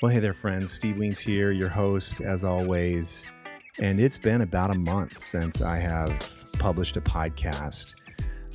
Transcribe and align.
Well, 0.00 0.12
hey 0.12 0.20
there, 0.20 0.32
friends. 0.32 0.70
Steve 0.70 0.94
Wiens 0.94 1.18
here, 1.18 1.50
your 1.50 1.68
host, 1.68 2.20
as 2.20 2.44
always. 2.44 3.26
And 3.80 3.98
it's 4.00 4.16
been 4.16 4.42
about 4.42 4.70
a 4.70 4.78
month 4.78 5.18
since 5.18 5.60
I 5.60 5.78
have 5.78 6.46
published 6.52 6.96
a 6.96 7.00
podcast. 7.00 7.96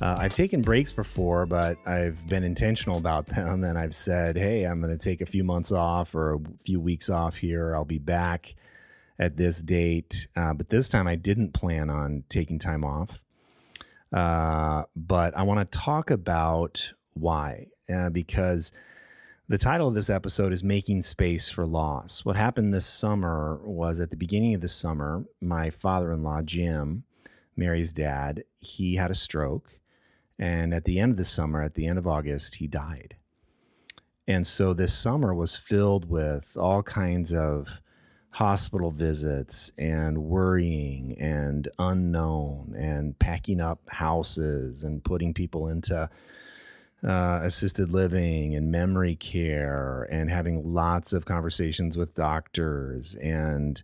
Uh, 0.00 0.16
I've 0.18 0.32
taken 0.32 0.62
breaks 0.62 0.90
before, 0.90 1.44
but 1.44 1.76
I've 1.84 2.26
been 2.28 2.44
intentional 2.44 2.96
about 2.96 3.26
them. 3.34 3.62
And 3.62 3.76
I've 3.76 3.94
said, 3.94 4.38
hey, 4.38 4.64
I'm 4.64 4.80
going 4.80 4.96
to 4.96 5.04
take 5.04 5.20
a 5.20 5.26
few 5.26 5.44
months 5.44 5.70
off 5.70 6.14
or 6.14 6.36
a 6.36 6.40
few 6.64 6.80
weeks 6.80 7.10
off 7.10 7.36
here. 7.36 7.74
I'll 7.74 7.84
be 7.84 7.98
back 7.98 8.54
at 9.18 9.36
this 9.36 9.60
date. 9.60 10.28
Uh, 10.34 10.54
but 10.54 10.70
this 10.70 10.88
time 10.88 11.06
I 11.06 11.14
didn't 11.14 11.52
plan 11.52 11.90
on 11.90 12.24
taking 12.30 12.58
time 12.58 12.84
off. 12.86 13.22
Uh, 14.10 14.84
but 14.96 15.36
I 15.36 15.42
want 15.42 15.70
to 15.70 15.78
talk 15.78 16.10
about 16.10 16.94
why. 17.12 17.66
Uh, 17.94 18.08
because 18.08 18.72
the 19.46 19.58
title 19.58 19.88
of 19.88 19.94
this 19.94 20.08
episode 20.08 20.54
is 20.54 20.64
Making 20.64 21.02
Space 21.02 21.50
for 21.50 21.66
Loss. 21.66 22.24
What 22.24 22.34
happened 22.36 22.72
this 22.72 22.86
summer 22.86 23.60
was 23.62 24.00
at 24.00 24.08
the 24.08 24.16
beginning 24.16 24.54
of 24.54 24.62
the 24.62 24.68
summer, 24.68 25.26
my 25.38 25.68
father 25.68 26.12
in 26.12 26.22
law, 26.22 26.40
Jim, 26.40 27.04
Mary's 27.54 27.92
dad, 27.92 28.44
he 28.56 28.94
had 28.96 29.10
a 29.10 29.14
stroke. 29.14 29.80
And 30.38 30.72
at 30.72 30.84
the 30.84 30.98
end 30.98 31.12
of 31.12 31.16
the 31.18 31.26
summer, 31.26 31.62
at 31.62 31.74
the 31.74 31.86
end 31.86 31.98
of 31.98 32.06
August, 32.06 32.54
he 32.56 32.66
died. 32.66 33.16
And 34.26 34.46
so 34.46 34.72
this 34.72 34.94
summer 34.94 35.34
was 35.34 35.56
filled 35.56 36.08
with 36.08 36.56
all 36.58 36.82
kinds 36.82 37.30
of 37.30 37.82
hospital 38.30 38.90
visits 38.90 39.70
and 39.76 40.24
worrying 40.24 41.16
and 41.20 41.68
unknown 41.78 42.74
and 42.76 43.18
packing 43.18 43.60
up 43.60 43.80
houses 43.90 44.82
and 44.84 45.04
putting 45.04 45.34
people 45.34 45.68
into 45.68 46.08
uh, 47.04 47.40
assisted 47.42 47.92
living 47.92 48.54
and 48.54 48.70
memory 48.70 49.14
care 49.14 50.08
and 50.10 50.30
having 50.30 50.72
lots 50.72 51.12
of 51.12 51.24
conversations 51.24 51.98
with 51.98 52.14
doctors 52.14 53.14
and 53.16 53.82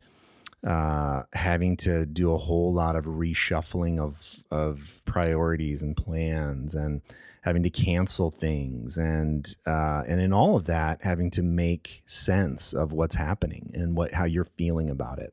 uh, 0.66 1.22
having 1.32 1.76
to 1.76 2.06
do 2.06 2.32
a 2.32 2.38
whole 2.38 2.72
lot 2.72 2.96
of 2.96 3.04
reshuffling 3.04 3.98
of 3.98 4.44
of 4.50 5.00
priorities 5.04 5.82
and 5.82 5.96
plans 5.96 6.74
and 6.74 7.00
having 7.42 7.62
to 7.62 7.70
cancel 7.70 8.30
things 8.30 8.98
and 8.98 9.56
uh, 9.66 10.02
and 10.06 10.20
in 10.20 10.32
all 10.32 10.56
of 10.56 10.66
that 10.66 11.02
having 11.02 11.30
to 11.30 11.42
make 11.42 12.02
sense 12.06 12.74
of 12.74 12.92
what's 12.92 13.14
happening 13.14 13.70
and 13.74 13.96
what 13.96 14.12
how 14.12 14.24
you're 14.24 14.44
feeling 14.44 14.90
about 14.90 15.18
it. 15.18 15.32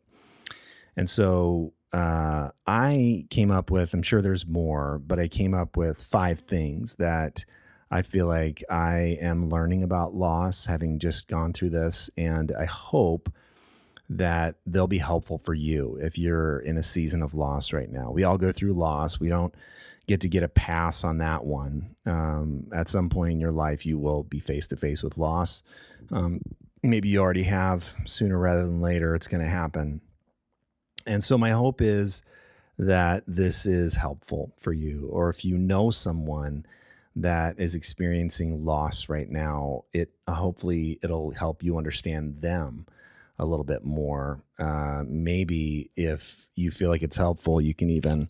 And 0.95 1.09
so 1.09 1.73
uh, 1.93 2.49
I 2.65 3.25
came 3.29 3.51
up 3.51 3.69
with 3.69 3.93
I'm 3.93 4.03
sure 4.03 4.21
there's 4.21 4.47
more 4.47 4.97
but 4.97 5.19
I 5.19 5.27
came 5.27 5.53
up 5.53 5.75
with 5.75 6.01
five 6.01 6.39
things 6.39 6.95
that 6.95 7.43
I 7.89 8.01
feel 8.01 8.27
like 8.27 8.63
I 8.69 9.17
am 9.21 9.49
learning 9.49 9.83
about 9.83 10.13
loss, 10.13 10.65
having 10.65 10.99
just 10.99 11.27
gone 11.27 11.53
through 11.53 11.69
this, 11.69 12.09
and 12.17 12.51
I 12.51 12.65
hope 12.65 13.31
that 14.09 14.55
they'll 14.65 14.87
be 14.87 14.97
helpful 14.97 15.37
for 15.37 15.53
you 15.53 15.97
if 16.01 16.17
you're 16.17 16.59
in 16.59 16.77
a 16.77 16.83
season 16.83 17.21
of 17.21 17.33
loss 17.33 17.73
right 17.73 17.91
now. 17.91 18.11
We 18.11 18.23
all 18.23 18.37
go 18.37 18.51
through 18.51 18.73
loss. 18.73 19.19
We 19.19 19.29
don't 19.29 19.53
get 20.07 20.21
to 20.21 20.29
get 20.29 20.43
a 20.43 20.47
pass 20.47 21.03
on 21.03 21.17
that 21.17 21.45
one. 21.45 21.95
Um, 22.05 22.67
at 22.73 22.87
some 22.87 23.09
point 23.09 23.33
in 23.33 23.39
your 23.39 23.51
life, 23.51 23.85
you 23.85 23.97
will 23.97 24.23
be 24.23 24.39
face 24.39 24.67
to 24.67 24.77
face 24.77 25.03
with 25.03 25.17
loss. 25.17 25.61
Um, 26.11 26.41
maybe 26.81 27.09
you 27.09 27.19
already 27.19 27.43
have. 27.43 27.95
Sooner 28.05 28.37
rather 28.37 28.63
than 28.63 28.81
later, 28.81 29.15
it's 29.15 29.27
going 29.27 29.43
to 29.43 29.49
happen. 29.49 30.01
And 31.05 31.23
so, 31.23 31.37
my 31.37 31.51
hope 31.51 31.81
is 31.81 32.21
that 32.77 33.23
this 33.27 33.65
is 33.65 33.95
helpful 33.95 34.53
for 34.59 34.71
you, 34.71 35.07
or 35.11 35.29
if 35.29 35.43
you 35.43 35.57
know 35.57 35.89
someone 35.89 36.65
that 37.21 37.59
is 37.59 37.73
experiencing 37.75 38.63
loss 38.63 39.09
right 39.09 39.29
now, 39.29 39.85
it 39.93 40.11
uh, 40.27 40.33
hopefully 40.33 40.99
it'll 41.01 41.31
help 41.31 41.63
you 41.63 41.77
understand 41.77 42.41
them 42.41 42.85
a 43.39 43.45
little 43.45 43.63
bit 43.63 43.83
more. 43.83 44.41
Uh, 44.59 45.03
maybe 45.07 45.89
if 45.95 46.47
you 46.55 46.71
feel 46.71 46.89
like 46.89 47.01
it's 47.01 47.17
helpful, 47.17 47.59
you 47.59 47.73
can 47.73 47.89
even 47.89 48.29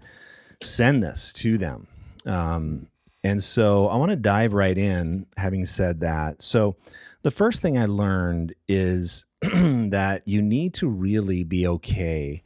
send 0.62 1.04
this 1.04 1.34
to 1.34 1.58
them. 1.58 1.88
Um, 2.26 2.88
and 3.24 3.44
so 3.44 3.88
I 3.88 3.98
want 3.98 4.12
to 4.12 4.18
dive 4.18 4.54
right 4.54 4.78
in. 4.78 5.26
Having 5.36 5.66
said 5.66 6.00
that, 6.02 6.42
so 6.42 6.78
the 7.24 7.32
first 7.32 7.62
thing 7.62 7.78
I 7.78 7.86
learned 7.86 8.54
is 8.70 9.26
that 9.42 10.22
you 10.26 10.42
need 10.42 10.74
to 10.76 10.88
really 10.88 11.44
be 11.44 11.68
okay 11.68 12.42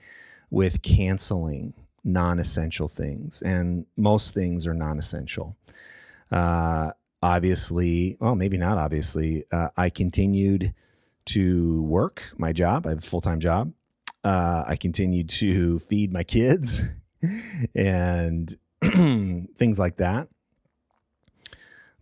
with 0.49 0.81
canceling 0.81 1.73
non-essential 2.03 2.87
things, 2.87 3.43
and 3.43 3.85
most 3.95 4.33
things 4.33 4.65
are 4.65 4.73
non-essential. 4.73 5.55
Uh, 6.31 6.91
obviously, 7.21 8.17
well, 8.19 8.35
maybe 8.35 8.57
not 8.57 8.77
obviously, 8.77 9.45
uh, 9.51 9.69
I 9.75 9.89
continued 9.89 10.73
to 11.25 11.81
work 11.83 12.33
my 12.37 12.53
job. 12.53 12.85
I 12.85 12.89
have 12.89 12.99
a 12.99 13.01
full 13.01 13.21
time 13.21 13.39
job. 13.39 13.73
Uh, 14.23 14.63
I 14.67 14.75
continued 14.75 15.29
to 15.29 15.79
feed 15.79 16.13
my 16.13 16.23
kids 16.23 16.83
and 17.75 18.55
things 18.83 19.79
like 19.79 19.97
that. 19.97 20.29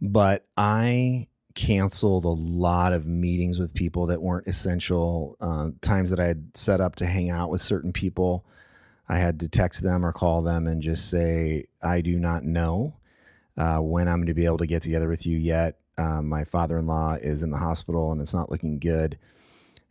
But 0.02 0.46
I 0.56 1.28
canceled 1.56 2.24
a 2.24 2.30
lot 2.30 2.94
of 2.94 3.06
meetings 3.06 3.60
with 3.60 3.74
people 3.74 4.06
that 4.08 4.22
weren't 4.22 4.48
essential. 4.48 5.36
Uh, 5.42 5.72
times 5.82 6.10
that 6.10 6.20
I 6.20 6.28
had 6.28 6.56
set 6.56 6.80
up 6.80 6.96
to 6.98 7.06
hang 7.06 7.30
out 7.30 7.50
with 7.50 7.62
certain 7.62 7.92
people, 7.92 8.46
I 9.10 9.18
had 9.18 9.40
to 9.42 9.50
text 9.50 9.84
them 9.84 10.06
or 10.06 10.14
call 10.14 10.42
them 10.42 10.68
and 10.68 10.82
just 10.82 11.10
say, 11.10 11.66
I 11.82 12.02
do 12.02 12.18
not 12.18 12.44
know 12.44 12.96
uh, 13.60 13.78
when 13.78 14.08
I'm 14.08 14.18
going 14.18 14.28
to 14.28 14.34
be 14.34 14.46
able 14.46 14.58
to 14.58 14.66
get 14.66 14.82
together 14.82 15.08
with 15.08 15.26
you 15.26 15.38
yet. 15.38 15.80
Um, 15.98 16.30
my 16.30 16.46
father 16.46 16.80
in 16.80 16.88
law 16.88 17.16
is 17.16 17.44
in 17.44 17.52
the 17.52 17.58
hospital 17.58 18.12
and 18.12 18.22
it's 18.22 18.34
not 18.34 18.50
looking 18.50 18.80
good. 18.80 19.20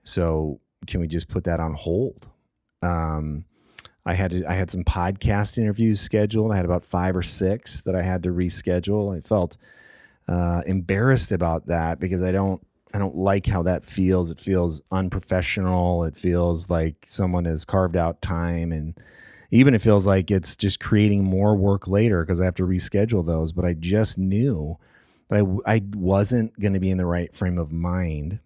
So, 0.03 0.61
can 0.87 1.01
we 1.01 1.07
just 1.07 1.29
put 1.29 1.45
that 1.45 1.61
on 1.61 1.75
hold? 1.75 2.29
Um, 2.83 3.45
I 4.07 4.15
had 4.15 4.31
to, 4.31 4.51
I 4.51 4.55
had 4.55 4.71
some 4.71 4.85
podcast 4.85 5.59
interviews 5.59 6.01
scheduled. 6.01 6.51
I 6.51 6.57
had 6.57 6.65
about 6.65 6.85
five 6.85 7.15
or 7.15 7.23
six 7.23 7.83
that 7.83 7.95
I 7.95 8.03
had 8.03 8.23
to 8.23 8.31
reschedule. 8.31 9.17
I 9.17 9.21
felt 9.21 9.59
uh, 10.27 10.63
embarrassed 10.67 11.31
about 11.31 11.67
that 11.67 12.01
because 12.01 12.23
I 12.23 12.33
don't 12.33 12.65
I 12.95 12.99
don't 12.99 13.17
like 13.17 13.47
how 13.47 13.63
that 13.65 13.85
feels. 13.85 14.31
It 14.31 14.41
feels 14.41 14.83
unprofessional. 14.91 16.05
It 16.05 16.17
feels 16.17 16.71
like 16.71 17.05
someone 17.05 17.45
has 17.45 17.67
carved 17.67 17.97
out 17.97 18.23
time 18.23 18.73
and 18.73 18.99
even 19.51 19.75
it 19.75 19.83
feels 19.83 20.07
like 20.07 20.31
it's 20.31 20.57
just 20.57 20.81
creating 20.81 21.25
more 21.25 21.57
work 21.57 21.89
later 21.89 22.25
because 22.25 22.41
I 22.41 22.45
have 22.45 22.55
to 22.57 22.67
reschedule 22.67 23.25
those. 23.25 23.53
But 23.53 23.65
I 23.65 23.75
just 23.75 24.19
knew 24.19 24.79
that 25.29 25.45
I, 25.67 25.75
I 25.75 25.83
wasn't 25.95 26.59
going 26.61 26.75
to 26.75 26.81
be 26.81 26.91
in 26.91 26.99
the 26.99 27.07
right 27.07 27.35
frame 27.35 27.59
of 27.59 27.73
mind 27.73 28.41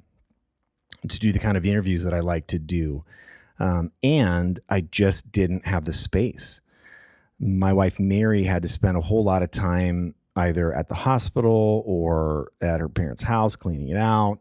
to 1.09 1.19
do 1.19 1.33
the 1.33 1.39
kind 1.39 1.57
of 1.57 1.67
interviews 1.67 2.05
that 2.05 2.15
I 2.15 2.21
like 2.21 2.47
to 2.49 2.59
do. 2.59 3.05
Um, 3.59 3.93
and 4.03 4.61
I 4.69 4.83
just 4.83 5.33
didn't 5.33 5.67
have 5.67 5.85
the 5.85 5.93
space. 5.93 6.61
My 7.39 7.73
wife, 7.73 7.99
Mary, 7.99 8.45
had 8.45 8.63
to 8.63 8.69
spend 8.69 8.97
a 8.97 9.01
whole 9.01 9.25
lot 9.25 9.43
of 9.43 9.51
time 9.51 10.15
either 10.37 10.73
at 10.73 10.89
the 10.89 10.95
hospital 10.95 11.83
or 11.85 12.53
at 12.61 12.81
her 12.81 12.89
parents' 12.89 13.25
house 13.25 13.57
cleaning 13.57 13.89
it 13.89 13.97
out 13.97 14.39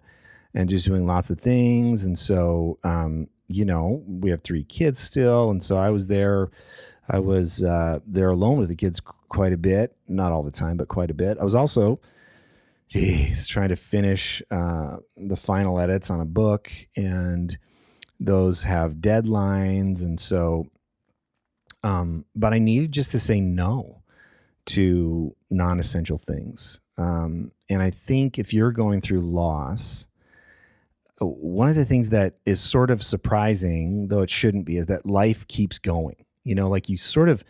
and 0.54 0.70
just 0.70 0.86
doing 0.86 1.06
lots 1.06 1.30
of 1.30 1.40
things. 1.40 2.04
And 2.04 2.18
so, 2.18 2.78
um, 2.84 3.28
you 3.52 3.66
know, 3.66 4.04
we 4.08 4.30
have 4.30 4.42
three 4.42 4.64
kids 4.64 5.00
still, 5.00 5.50
and 5.50 5.62
so 5.62 5.78
I 5.78 5.90
was 5.90 6.08
there. 6.08 6.50
I 7.10 7.20
was 7.20 7.62
uh, 7.62 8.00
there 8.06 8.30
alone 8.30 8.58
with 8.60 8.70
the 8.70 8.76
kids 8.76 9.00
quite 9.00 9.54
a 9.54 9.58
bit, 9.58 9.96
not 10.08 10.32
all 10.32 10.44
the 10.44 10.52
time, 10.52 10.78
but 10.78 10.88
quite 10.88 11.12
a 11.12 11.14
bit. 11.14 11.38
I 11.40 11.44
was 11.44 11.56
also, 11.56 12.00
geez, 12.90 13.48
trying 13.48 13.70
to 13.70 13.76
finish 13.76 14.42
uh, 14.52 14.98
the 15.18 15.36
final 15.36 15.80
edits 15.80 16.10
on 16.10 16.22
a 16.22 16.26
book, 16.26 16.72
and 16.96 17.58
those 18.20 18.64
have 18.64 18.96
deadlines, 18.96 20.04
and 20.04 20.20
so, 20.20 20.68
um, 21.84 22.26
but 22.36 22.54
I 22.54 22.60
needed 22.60 22.92
just 22.92 23.12
to 23.12 23.20
say 23.20 23.42
no 23.42 24.04
to 24.68 25.36
non-essential 25.50 26.20
things. 26.20 26.82
Um, 26.98 27.52
and 27.68 27.82
I 27.82 27.90
think 27.90 28.38
if 28.38 28.54
you're 28.54 28.72
going 28.72 29.02
through 29.02 29.22
loss, 29.22 30.08
one 31.26 31.70
of 31.70 31.76
the 31.76 31.86
things 31.86 32.10
that 32.10 32.36
is 32.46 32.60
sort 32.60 32.90
of 32.90 33.04
surprising, 33.04 34.08
though 34.08 34.22
it 34.22 34.30
shouldn't 34.30 34.66
be, 34.66 34.78
is 34.78 34.88
that 34.88 35.06
life 35.06 35.48
keeps 35.48 35.78
going. 35.80 36.26
You 36.44 36.56
know, 36.56 36.68
like 36.68 36.90
you 36.90 36.98
sort 36.98 37.30
of 37.30 37.44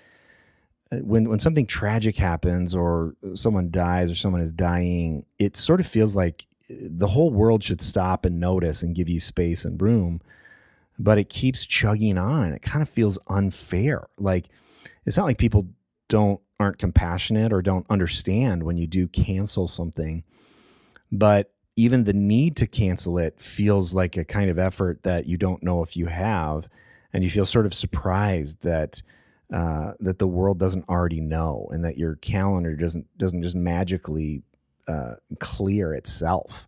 uh, 0.91 0.97
when 0.97 1.29
when 1.29 1.39
something 1.39 1.65
tragic 1.65 2.17
happens 2.17 2.75
or 2.75 3.15
someone 3.33 3.71
dies 3.71 4.11
or 4.11 4.15
someone 4.15 4.41
is 4.41 4.51
dying, 4.51 5.25
it 5.39 5.55
sort 5.55 5.79
of 5.79 5.87
feels 5.87 6.15
like 6.15 6.45
uh, 6.69 6.75
the 6.81 7.07
whole 7.07 7.31
world 7.31 7.63
should 7.63 7.81
stop 7.81 8.25
and 8.25 8.39
notice 8.39 8.83
and 8.83 8.95
give 8.95 9.07
you 9.07 9.19
space 9.19 9.63
and 9.63 9.81
room, 9.81 10.21
but 10.99 11.17
it 11.17 11.29
keeps 11.29 11.65
chugging 11.65 12.17
on. 12.17 12.51
It 12.51 12.61
kind 12.61 12.81
of 12.81 12.89
feels 12.89 13.17
unfair. 13.27 14.07
Like 14.17 14.47
it's 15.05 15.17
not 15.17 15.25
like 15.25 15.37
people 15.37 15.67
don't 16.09 16.41
aren't 16.59 16.77
compassionate 16.77 17.53
or 17.53 17.61
don't 17.61 17.85
understand 17.89 18.63
when 18.63 18.77
you 18.77 18.85
do 18.85 19.07
cancel 19.07 19.67
something, 19.67 20.23
but 21.11 21.53
even 21.81 22.03
the 22.03 22.13
need 22.13 22.55
to 22.57 22.67
cancel 22.67 23.17
it 23.17 23.41
feels 23.41 23.93
like 23.93 24.15
a 24.15 24.23
kind 24.23 24.49
of 24.51 24.59
effort 24.59 25.01
that 25.03 25.25
you 25.25 25.35
don't 25.35 25.63
know 25.63 25.81
if 25.81 25.97
you 25.97 26.05
have, 26.05 26.69
and 27.11 27.23
you 27.23 27.29
feel 27.29 27.45
sort 27.45 27.65
of 27.65 27.73
surprised 27.73 28.61
that 28.61 29.01
uh, 29.51 29.93
that 29.99 30.19
the 30.19 30.27
world 30.27 30.59
doesn't 30.59 30.87
already 30.87 31.19
know, 31.21 31.67
and 31.71 31.83
that 31.83 31.97
your 31.97 32.15
calendar 32.17 32.75
doesn't 32.75 33.07
doesn't 33.17 33.41
just 33.41 33.55
magically 33.55 34.43
uh, 34.87 35.15
clear 35.39 35.93
itself. 35.93 36.67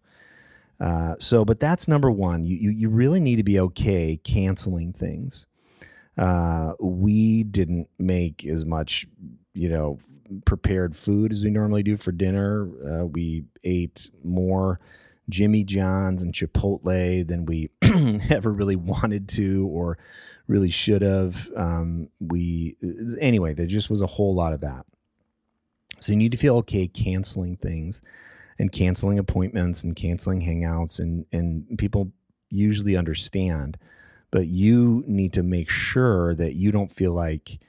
Uh, 0.79 1.15
so, 1.19 1.45
but 1.45 1.59
that's 1.59 1.87
number 1.87 2.09
one. 2.09 2.43
You, 2.43 2.57
you, 2.57 2.69
you 2.71 2.89
really 2.89 3.19
need 3.19 3.37
to 3.37 3.43
be 3.43 3.59
okay 3.59 4.19
canceling 4.23 4.91
things. 4.91 5.45
Uh, 6.17 6.73
we 6.79 7.43
didn't 7.43 7.87
make 7.99 8.45
as 8.45 8.65
much, 8.65 9.07
you 9.53 9.69
know, 9.69 9.99
prepared 10.45 10.97
food 10.97 11.31
as 11.31 11.43
we 11.43 11.51
normally 11.51 11.83
do 11.83 11.97
for 11.97 12.11
dinner. 12.11 12.67
Uh, 12.83 13.05
we 13.05 13.45
ate 13.63 14.09
more 14.23 14.79
Jimmy 15.29 15.63
John's 15.63 16.21
and 16.21 16.33
Chipotle 16.33 17.27
than 17.27 17.45
we 17.45 17.69
ever 18.29 18.51
really 18.51 18.75
wanted 18.75 19.27
to 19.29 19.67
or 19.67 19.97
really 20.47 20.69
should 20.69 21.01
have. 21.01 21.49
Um, 21.55 22.09
we 22.19 22.75
anyway, 23.19 23.53
there 23.53 23.65
just 23.65 23.89
was 23.89 24.01
a 24.01 24.07
whole 24.07 24.35
lot 24.35 24.53
of 24.53 24.61
that. 24.61 24.85
So 25.99 26.11
you 26.11 26.17
need 26.17 26.33
to 26.33 26.37
feel 26.37 26.57
okay 26.57 26.87
canceling 26.87 27.55
things 27.55 28.01
and 28.59 28.71
canceling 28.71 29.19
appointments 29.19 29.83
and 29.83 29.95
canceling 29.95 30.41
hangouts 30.41 30.99
and 30.99 31.25
and 31.31 31.77
people 31.77 32.11
usually 32.49 32.95
understand 32.95 33.77
but 34.31 34.47
you 34.47 35.03
need 35.07 35.33
to 35.33 35.43
make 35.43 35.69
sure 35.69 36.33
that 36.35 36.55
you 36.55 36.71
don't 36.71 36.91
feel 36.91 37.13
like 37.13 37.59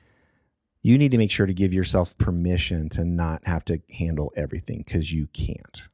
you 0.82 0.98
need 0.98 1.10
to 1.10 1.18
make 1.18 1.30
sure 1.30 1.46
to 1.46 1.54
give 1.54 1.72
yourself 1.72 2.16
permission 2.18 2.88
to 2.90 3.04
not 3.04 3.46
have 3.46 3.64
to 3.64 3.80
handle 3.98 4.32
everything 4.36 4.78
because 4.78 5.12
you 5.12 5.26
can't 5.28 5.88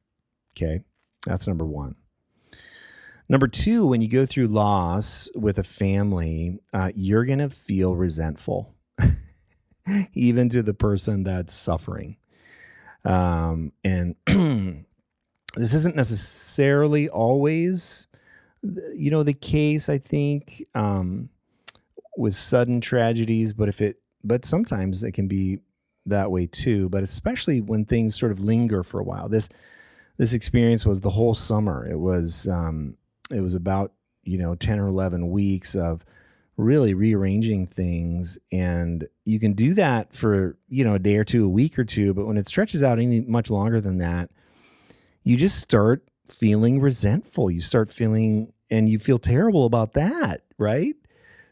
okay 0.56 0.82
that's 1.26 1.46
number 1.46 1.64
one 1.64 1.94
number 3.28 3.48
two 3.48 3.86
when 3.86 4.00
you 4.00 4.08
go 4.08 4.26
through 4.26 4.46
loss 4.46 5.28
with 5.34 5.58
a 5.58 5.62
family 5.62 6.58
uh, 6.72 6.90
you're 6.94 7.24
going 7.24 7.38
to 7.38 7.50
feel 7.50 7.94
resentful 7.94 8.74
even 10.14 10.48
to 10.48 10.62
the 10.62 10.74
person 10.74 11.24
that's 11.24 11.54
suffering 11.54 12.16
um, 13.04 13.72
and 13.82 14.16
this 15.56 15.74
isn't 15.74 15.96
necessarily 15.96 17.08
always, 17.08 18.06
you 18.62 19.10
know, 19.10 19.22
the 19.22 19.34
case. 19.34 19.88
I 19.88 19.98
think 19.98 20.64
um, 20.74 21.30
with 22.16 22.36
sudden 22.36 22.80
tragedies, 22.80 23.52
but 23.52 23.68
if 23.68 23.80
it, 23.80 24.00
but 24.22 24.44
sometimes 24.44 25.02
it 25.02 25.12
can 25.12 25.28
be 25.28 25.60
that 26.06 26.30
way 26.30 26.46
too. 26.46 26.88
But 26.88 27.02
especially 27.02 27.60
when 27.60 27.84
things 27.84 28.18
sort 28.18 28.32
of 28.32 28.40
linger 28.40 28.82
for 28.82 29.00
a 29.00 29.04
while. 29.04 29.28
This 29.28 29.48
this 30.20 30.34
experience 30.34 30.84
was 30.84 31.00
the 31.00 31.08
whole 31.08 31.32
summer. 31.32 31.88
It 31.90 31.98
was 31.98 32.46
um, 32.46 32.98
it 33.30 33.40
was 33.40 33.54
about 33.54 33.94
you 34.22 34.36
know 34.36 34.54
ten 34.54 34.78
or 34.78 34.86
eleven 34.86 35.30
weeks 35.30 35.74
of 35.74 36.04
really 36.58 36.92
rearranging 36.92 37.66
things. 37.66 38.38
And 38.52 39.08
you 39.24 39.40
can 39.40 39.54
do 39.54 39.72
that 39.72 40.14
for 40.14 40.58
you 40.68 40.84
know 40.84 40.94
a 40.94 40.98
day 40.98 41.16
or 41.16 41.24
two 41.24 41.46
a 41.46 41.48
week 41.48 41.78
or 41.78 41.84
two 41.84 42.12
but 42.12 42.26
when 42.26 42.36
it 42.36 42.46
stretches 42.46 42.82
out 42.82 42.98
any 42.98 43.22
much 43.22 43.48
longer 43.48 43.80
than 43.80 43.96
that 43.96 44.30
you 45.22 45.38
just 45.38 45.58
start 45.58 46.04
feeling 46.28 46.80
resentful. 46.80 47.50
You 47.50 47.62
start 47.62 47.90
feeling 47.90 48.52
and 48.70 48.90
you 48.90 48.98
feel 48.98 49.18
terrible 49.18 49.64
about 49.64 49.94
that 49.94 50.42
right? 50.58 50.96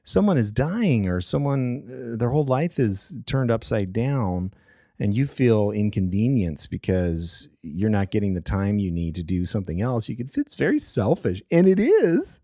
Someone 0.03 0.37
is 0.37 0.53
dying 0.53 1.09
or 1.09 1.23
someone 1.23 2.13
uh, 2.13 2.17
their 2.19 2.29
whole 2.29 2.45
life 2.45 2.79
is 2.79 3.15
turned 3.25 3.51
upside 3.51 3.95
down 3.95 4.53
and 5.01 5.15
you 5.15 5.27
feel 5.27 5.71
inconvenienced 5.71 6.71
because 6.71 7.49
you're 7.63 7.91
not 7.91 8.11
getting 8.11 8.35
the 8.35 8.41
time 8.41 8.79
you 8.79 8.91
need 8.91 9.15
to 9.15 9.23
do 9.23 9.45
something 9.45 9.81
else 9.81 10.09
you 10.09 10.17
could 10.17 10.31
it's 10.37 10.55
very 10.55 10.79
selfish 10.79 11.43
and 11.51 11.69
it 11.69 11.79
is 11.79 12.41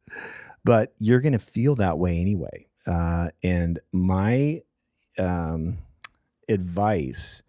but 0.64 0.94
you're 0.98 1.20
going 1.20 1.34
to 1.34 1.38
feel 1.38 1.76
that 1.76 1.98
way 1.98 2.18
anyway. 2.18 2.66
Uh, 2.86 3.28
and 3.42 3.78
my 3.92 4.62
um, 5.18 5.78
advice 6.48 7.42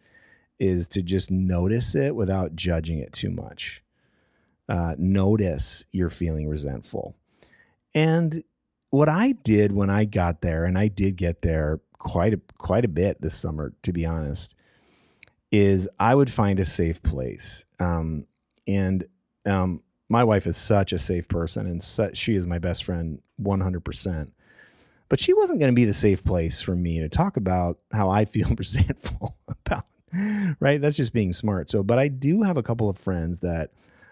is 0.59 0.87
to 0.89 1.01
just 1.01 1.31
notice 1.31 1.95
it 1.95 2.15
without 2.15 2.55
judging 2.55 2.99
it 2.99 3.13
too 3.13 3.31
much. 3.31 3.81
Uh, 4.67 4.95
notice 4.97 5.85
you're 5.91 6.09
feeling 6.09 6.47
resentful. 6.47 7.15
And 7.93 8.43
what 8.89 9.09
I 9.09 9.31
did 9.31 9.71
when 9.71 9.89
I 9.89 10.05
got 10.05 10.41
there, 10.41 10.65
and 10.65 10.77
I 10.77 10.87
did 10.87 11.15
get 11.15 11.41
there 11.41 11.79
quite 11.97 12.33
a, 12.33 12.41
quite 12.57 12.85
a 12.85 12.89
bit 12.89 13.21
this 13.21 13.33
summer, 13.33 13.73
to 13.83 13.93
be 13.93 14.05
honest, 14.05 14.55
is 15.55 15.87
I 15.99 16.15
would 16.15 16.31
find 16.31 16.59
a 16.59 16.65
safe 16.65 17.01
place. 17.01 17.65
Um, 17.79 18.25
and 18.67 19.05
um, 19.45 19.83
my 20.09 20.23
wife 20.23 20.47
is 20.47 20.57
such 20.57 20.91
a 20.91 20.99
safe 20.99 21.27
person 21.27 21.65
and 21.67 22.17
she 22.17 22.35
is 22.35 22.47
my 22.47 22.59
best 22.59 22.83
friend 22.83 23.21
100%. 23.41 24.31
But 25.07 25.19
she 25.19 25.33
wasn't 25.33 25.59
going 25.59 25.71
to 25.71 25.75
be 25.75 25.85
the 25.85 25.93
safe 25.93 26.23
place 26.23 26.61
for 26.61 26.75
me 26.75 26.99
to 26.99 27.09
talk 27.09 27.37
about 27.37 27.77
how 27.93 28.09
I 28.09 28.25
feel 28.25 28.49
resentful 28.57 29.37
about, 29.47 29.85
right? 30.59 30.81
That's 30.81 30.97
just 30.97 31.13
being 31.13 31.31
smart. 31.31 31.69
So, 31.69 31.83
but 31.83 31.99
I 31.99 32.07
do 32.07 32.41
have 32.41 32.57
a 32.57 32.63
couple 32.63 32.89
of 32.89 32.97
friends 32.97 33.41
that 33.41 33.71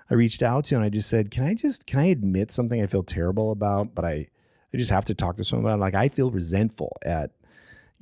I 0.09 0.13
reached 0.13 0.43
out 0.43 0.65
to 0.65 0.75
and 0.75 0.83
I 0.83 0.89
just 0.89 1.09
said, 1.09 1.31
"Can 1.31 1.45
I 1.45 1.55
just 1.55 1.87
can 1.87 1.99
I 1.99 2.05
admit 2.07 2.51
something 2.51 2.81
I 2.81 2.87
feel 2.87 3.03
terrible 3.03 3.51
about, 3.51 3.95
but 3.95 4.05
I 4.05 4.27
I 4.73 4.77
just 4.77 4.91
have 4.91 5.05
to 5.05 5.15
talk 5.15 5.37
to 5.37 5.43
someone 5.43 5.65
about 5.65 5.77
it. 5.77 5.81
Like 5.81 5.95
I 5.95 6.09
feel 6.09 6.29
resentful 6.29 6.97
at 7.03 7.31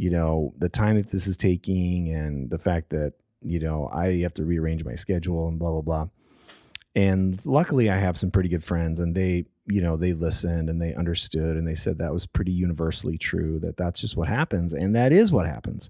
you 0.01 0.09
know, 0.09 0.51
the 0.57 0.67
time 0.67 0.95
that 0.95 1.09
this 1.09 1.27
is 1.27 1.37
taking 1.37 2.09
and 2.09 2.49
the 2.49 2.57
fact 2.57 2.89
that, 2.89 3.13
you 3.41 3.59
know, 3.59 3.89
I 3.91 4.19
have 4.21 4.33
to 4.35 4.45
rearrange 4.45 4.83
my 4.83 4.95
schedule 4.95 5.47
and 5.47 5.59
blah 5.59 5.71
blah 5.71 5.81
blah." 5.81 6.07
And 6.95 7.43
luckily, 7.45 7.89
I 7.89 7.97
have 7.97 8.17
some 8.17 8.31
pretty 8.31 8.49
good 8.49 8.63
friends, 8.63 8.99
and 8.99 9.15
they, 9.15 9.45
you 9.67 9.81
know, 9.81 9.95
they 9.95 10.13
listened 10.13 10.69
and 10.69 10.81
they 10.81 10.93
understood, 10.93 11.55
and 11.57 11.67
they 11.67 11.75
said 11.75 11.97
that 11.99 12.13
was 12.13 12.25
pretty 12.25 12.51
universally 12.51 13.17
true. 13.17 13.59
That 13.59 13.77
that's 13.77 14.01
just 14.01 14.17
what 14.17 14.27
happens, 14.27 14.73
and 14.73 14.95
that 14.95 15.13
is 15.13 15.31
what 15.31 15.45
happens. 15.47 15.89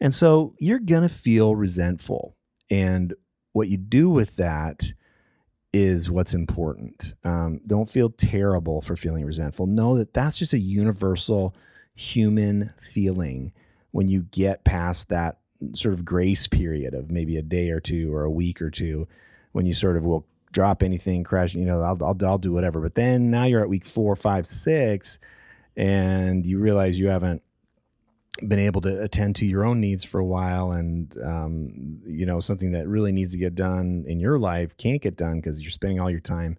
And 0.00 0.14
so 0.14 0.54
you're 0.58 0.78
gonna 0.78 1.08
feel 1.08 1.56
resentful, 1.56 2.36
and 2.70 3.14
what 3.52 3.68
you 3.68 3.76
do 3.76 4.10
with 4.10 4.36
that 4.36 4.92
is 5.72 6.10
what's 6.10 6.34
important. 6.34 7.14
Um, 7.24 7.60
don't 7.66 7.90
feel 7.90 8.10
terrible 8.10 8.80
for 8.80 8.96
feeling 8.96 9.24
resentful. 9.24 9.66
Know 9.66 9.96
that 9.96 10.14
that's 10.14 10.38
just 10.38 10.52
a 10.52 10.58
universal 10.58 11.54
human 11.94 12.72
feeling 12.80 13.52
when 13.90 14.08
you 14.08 14.22
get 14.22 14.64
past 14.64 15.08
that 15.10 15.37
sort 15.74 15.94
of 15.94 16.04
grace 16.04 16.46
period 16.46 16.94
of 16.94 17.10
maybe 17.10 17.36
a 17.36 17.42
day 17.42 17.70
or 17.70 17.80
two 17.80 18.14
or 18.14 18.24
a 18.24 18.30
week 18.30 18.62
or 18.62 18.70
two 18.70 19.08
when 19.52 19.66
you 19.66 19.74
sort 19.74 19.96
of 19.96 20.04
will 20.04 20.26
drop 20.52 20.82
anything, 20.82 21.24
crash, 21.24 21.54
you 21.54 21.64
know, 21.64 21.80
I'll, 21.80 21.98
I'll, 22.02 22.16
I'll 22.24 22.38
do 22.38 22.52
whatever. 22.52 22.80
But 22.80 22.94
then 22.94 23.30
now 23.30 23.44
you're 23.44 23.60
at 23.60 23.68
week 23.68 23.84
four, 23.84 24.16
five, 24.16 24.46
six, 24.46 25.18
and 25.76 26.44
you 26.46 26.58
realize 26.58 26.98
you 26.98 27.08
haven't 27.08 27.42
been 28.46 28.58
able 28.58 28.80
to 28.82 29.02
attend 29.02 29.34
to 29.36 29.46
your 29.46 29.64
own 29.64 29.80
needs 29.80 30.04
for 30.04 30.20
a 30.20 30.24
while. 30.24 30.72
And 30.72 31.16
um, 31.22 32.00
you 32.06 32.24
know 32.24 32.40
something 32.40 32.72
that 32.72 32.88
really 32.88 33.12
needs 33.12 33.32
to 33.32 33.38
get 33.38 33.54
done 33.54 34.04
in 34.06 34.20
your 34.20 34.38
life 34.38 34.76
can't 34.76 35.02
get 35.02 35.16
done 35.16 35.36
because 35.36 35.60
you're 35.60 35.70
spending 35.70 36.00
all 36.00 36.10
your 36.10 36.20
time 36.20 36.56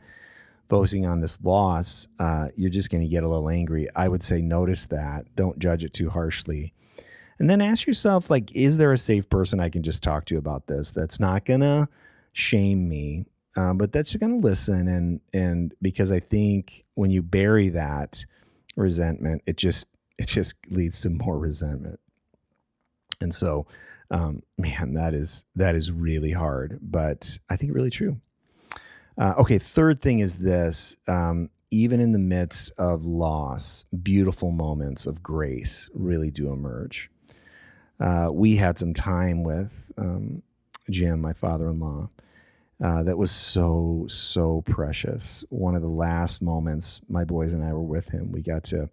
focusing 0.67 1.05
on 1.05 1.19
this 1.19 1.39
loss 1.41 2.07
uh, 2.19 2.49
you're 2.55 2.69
just 2.69 2.91
going 2.91 3.01
to 3.01 3.07
get 3.09 3.23
a 3.23 3.27
little 3.27 3.49
angry. 3.49 3.87
I 3.95 4.07
would 4.07 4.21
say 4.21 4.39
notice 4.39 4.85
that. 4.87 5.25
Don't 5.35 5.57
judge 5.57 5.83
it 5.83 5.93
too 5.93 6.09
harshly 6.11 6.73
and 7.39 7.49
then 7.49 7.61
ask 7.61 7.87
yourself 7.87 8.29
like 8.29 8.53
is 8.55 8.77
there 8.77 8.91
a 8.91 8.97
safe 8.97 9.29
person 9.29 9.59
i 9.59 9.69
can 9.69 9.83
just 9.83 10.03
talk 10.03 10.25
to 10.25 10.37
about 10.37 10.67
this 10.67 10.91
that's 10.91 11.19
not 11.19 11.45
to 11.61 11.87
shame 12.33 12.87
me, 12.87 13.25
um, 13.55 13.77
but 13.77 13.91
that's 13.91 14.13
to 14.31 14.47
listen 14.47 14.87
and 14.87 15.21
and 15.33 15.73
because 15.81 16.11
I 16.11 16.19
think 16.19 16.85
when 16.95 17.11
you 17.11 17.21
bury 17.21 17.69
that 17.69 18.25
resentment, 18.75 19.41
it 19.45 19.57
just 19.57 19.87
it 20.17 20.27
just 20.27 20.55
leads 20.69 21.01
to 21.01 21.09
more 21.09 21.37
resentment. 21.37 21.99
And 23.21 23.33
so, 23.33 23.67
um, 24.11 24.43
man, 24.57 24.93
that 24.93 25.13
is 25.13 25.45
that 25.55 25.75
is 25.75 25.91
really 25.91 26.31
hard, 26.31 26.79
but 26.81 27.37
I 27.49 27.57
think 27.57 27.73
really 27.73 27.89
true. 27.89 28.19
Uh, 29.17 29.33
okay, 29.39 29.59
third 29.59 30.01
thing 30.01 30.19
is 30.19 30.39
this: 30.39 30.95
um, 31.07 31.49
even 31.71 31.99
in 31.99 32.13
the 32.13 32.19
midst 32.19 32.71
of 32.77 33.05
loss, 33.05 33.85
beautiful 34.03 34.51
moments 34.51 35.05
of 35.05 35.21
grace 35.21 35.89
really 35.93 36.31
do 36.31 36.51
emerge. 36.51 37.11
Uh, 37.99 38.29
we 38.31 38.55
had 38.55 38.77
some 38.77 38.93
time 38.93 39.43
with 39.43 39.91
um, 39.97 40.41
Jim, 40.89 41.19
my 41.21 41.33
father-in-law, 41.33 42.09
uh, 42.81 43.03
that 43.03 43.17
was 43.17 43.31
so 43.31 44.05
so 44.07 44.63
precious. 44.65 45.43
One 45.49 45.75
of 45.75 45.81
the 45.81 45.89
last 45.89 46.41
moments 46.41 47.01
my 47.09 47.25
boys 47.25 47.53
and 47.53 47.63
I 47.63 47.73
were 47.73 47.83
with 47.83 48.09
him, 48.09 48.31
we 48.31 48.41
got 48.41 48.63
to 48.65 48.89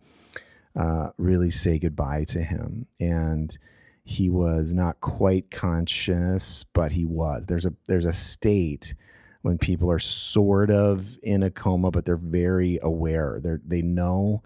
uh, 0.75 1.11
really 1.19 1.51
say 1.51 1.79
goodbye 1.79 2.25
to 2.25 2.43
him, 2.43 2.87
and 2.99 3.57
he 4.03 4.29
was 4.29 4.73
not 4.73 5.01
quite 5.01 5.51
conscious, 5.51 6.65
but 6.73 6.93
he 6.93 7.05
was. 7.05 7.47
There's 7.47 7.67
a 7.67 7.75
there's 7.87 8.05
a 8.05 8.13
state 8.13 8.95
when 9.43 9.57
people 9.57 9.91
are 9.91 10.01
sort 10.01 10.71
of 10.71 11.19
in 11.23 11.45
a 11.45 11.51
coma, 11.51 11.93
but 11.93 12.05
they're 12.05 12.17
very 12.17 12.81
aware. 12.83 13.39
They 13.41 13.57
they 13.65 13.83
know 13.83 14.43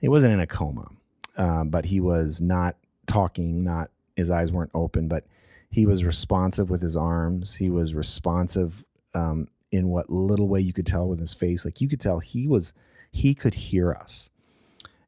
he 0.00 0.08
wasn't 0.08 0.32
in 0.32 0.40
a 0.40 0.46
coma, 0.48 0.88
um, 1.36 1.70
but 1.70 1.84
he 1.84 2.00
was 2.00 2.40
not 2.40 2.76
talking, 3.06 3.62
not 3.62 3.90
his 4.20 4.30
eyes 4.30 4.52
weren't 4.52 4.70
open, 4.74 5.08
but 5.08 5.26
he 5.70 5.86
was 5.86 6.04
responsive 6.04 6.70
with 6.70 6.82
his 6.82 6.96
arms. 6.96 7.56
He 7.56 7.70
was 7.70 7.94
responsive 7.94 8.84
um, 9.14 9.48
in 9.70 9.88
what 9.88 10.10
little 10.10 10.48
way 10.48 10.60
you 10.60 10.72
could 10.72 10.86
tell 10.86 11.08
with 11.08 11.20
his 11.20 11.34
face. 11.34 11.64
Like 11.64 11.80
you 11.80 11.88
could 11.88 12.00
tell 12.00 12.20
he 12.20 12.46
was, 12.46 12.74
he 13.10 13.34
could 13.34 13.54
hear 13.54 13.92
us. 13.92 14.30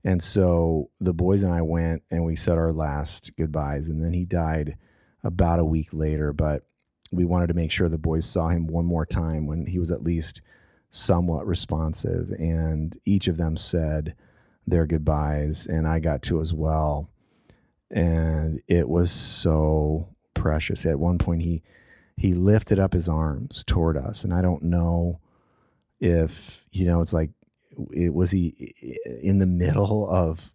And 0.04 0.22
so 0.22 0.90
the 1.00 1.14
boys 1.14 1.42
and 1.42 1.52
I 1.52 1.62
went 1.62 2.02
and 2.10 2.24
we 2.24 2.34
said 2.34 2.58
our 2.58 2.72
last 2.72 3.36
goodbyes. 3.36 3.88
And 3.88 4.02
then 4.02 4.12
he 4.12 4.24
died 4.24 4.76
about 5.22 5.60
a 5.60 5.64
week 5.64 5.88
later. 5.92 6.32
But 6.32 6.64
we 7.12 7.24
wanted 7.24 7.48
to 7.48 7.54
make 7.54 7.70
sure 7.70 7.88
the 7.88 7.98
boys 7.98 8.24
saw 8.24 8.48
him 8.48 8.66
one 8.66 8.86
more 8.86 9.06
time 9.06 9.46
when 9.46 9.66
he 9.66 9.78
was 9.78 9.90
at 9.90 10.02
least 10.02 10.40
somewhat 10.92 11.46
responsive, 11.46 12.30
and 12.38 12.98
each 13.06 13.26
of 13.26 13.38
them 13.38 13.56
said 13.56 14.14
their 14.66 14.86
goodbyes, 14.86 15.66
and 15.66 15.88
I 15.88 15.98
got 15.98 16.22
to 16.24 16.40
as 16.40 16.52
well. 16.52 17.08
And 17.92 18.62
it 18.66 18.88
was 18.88 19.10
so 19.10 20.08
precious. 20.34 20.86
At 20.86 20.98
one 20.98 21.18
point, 21.18 21.42
he 21.42 21.62
he 22.16 22.34
lifted 22.34 22.78
up 22.78 22.92
his 22.92 23.08
arms 23.08 23.64
toward 23.64 23.96
us, 23.96 24.24
and 24.24 24.32
I 24.32 24.42
don't 24.42 24.62
know 24.62 25.20
if 26.00 26.64
you 26.72 26.86
know. 26.86 27.00
It's 27.00 27.12
like, 27.12 27.30
it 27.92 28.14
was 28.14 28.30
he 28.30 28.74
in 29.22 29.38
the 29.38 29.46
middle 29.46 30.08
of 30.08 30.52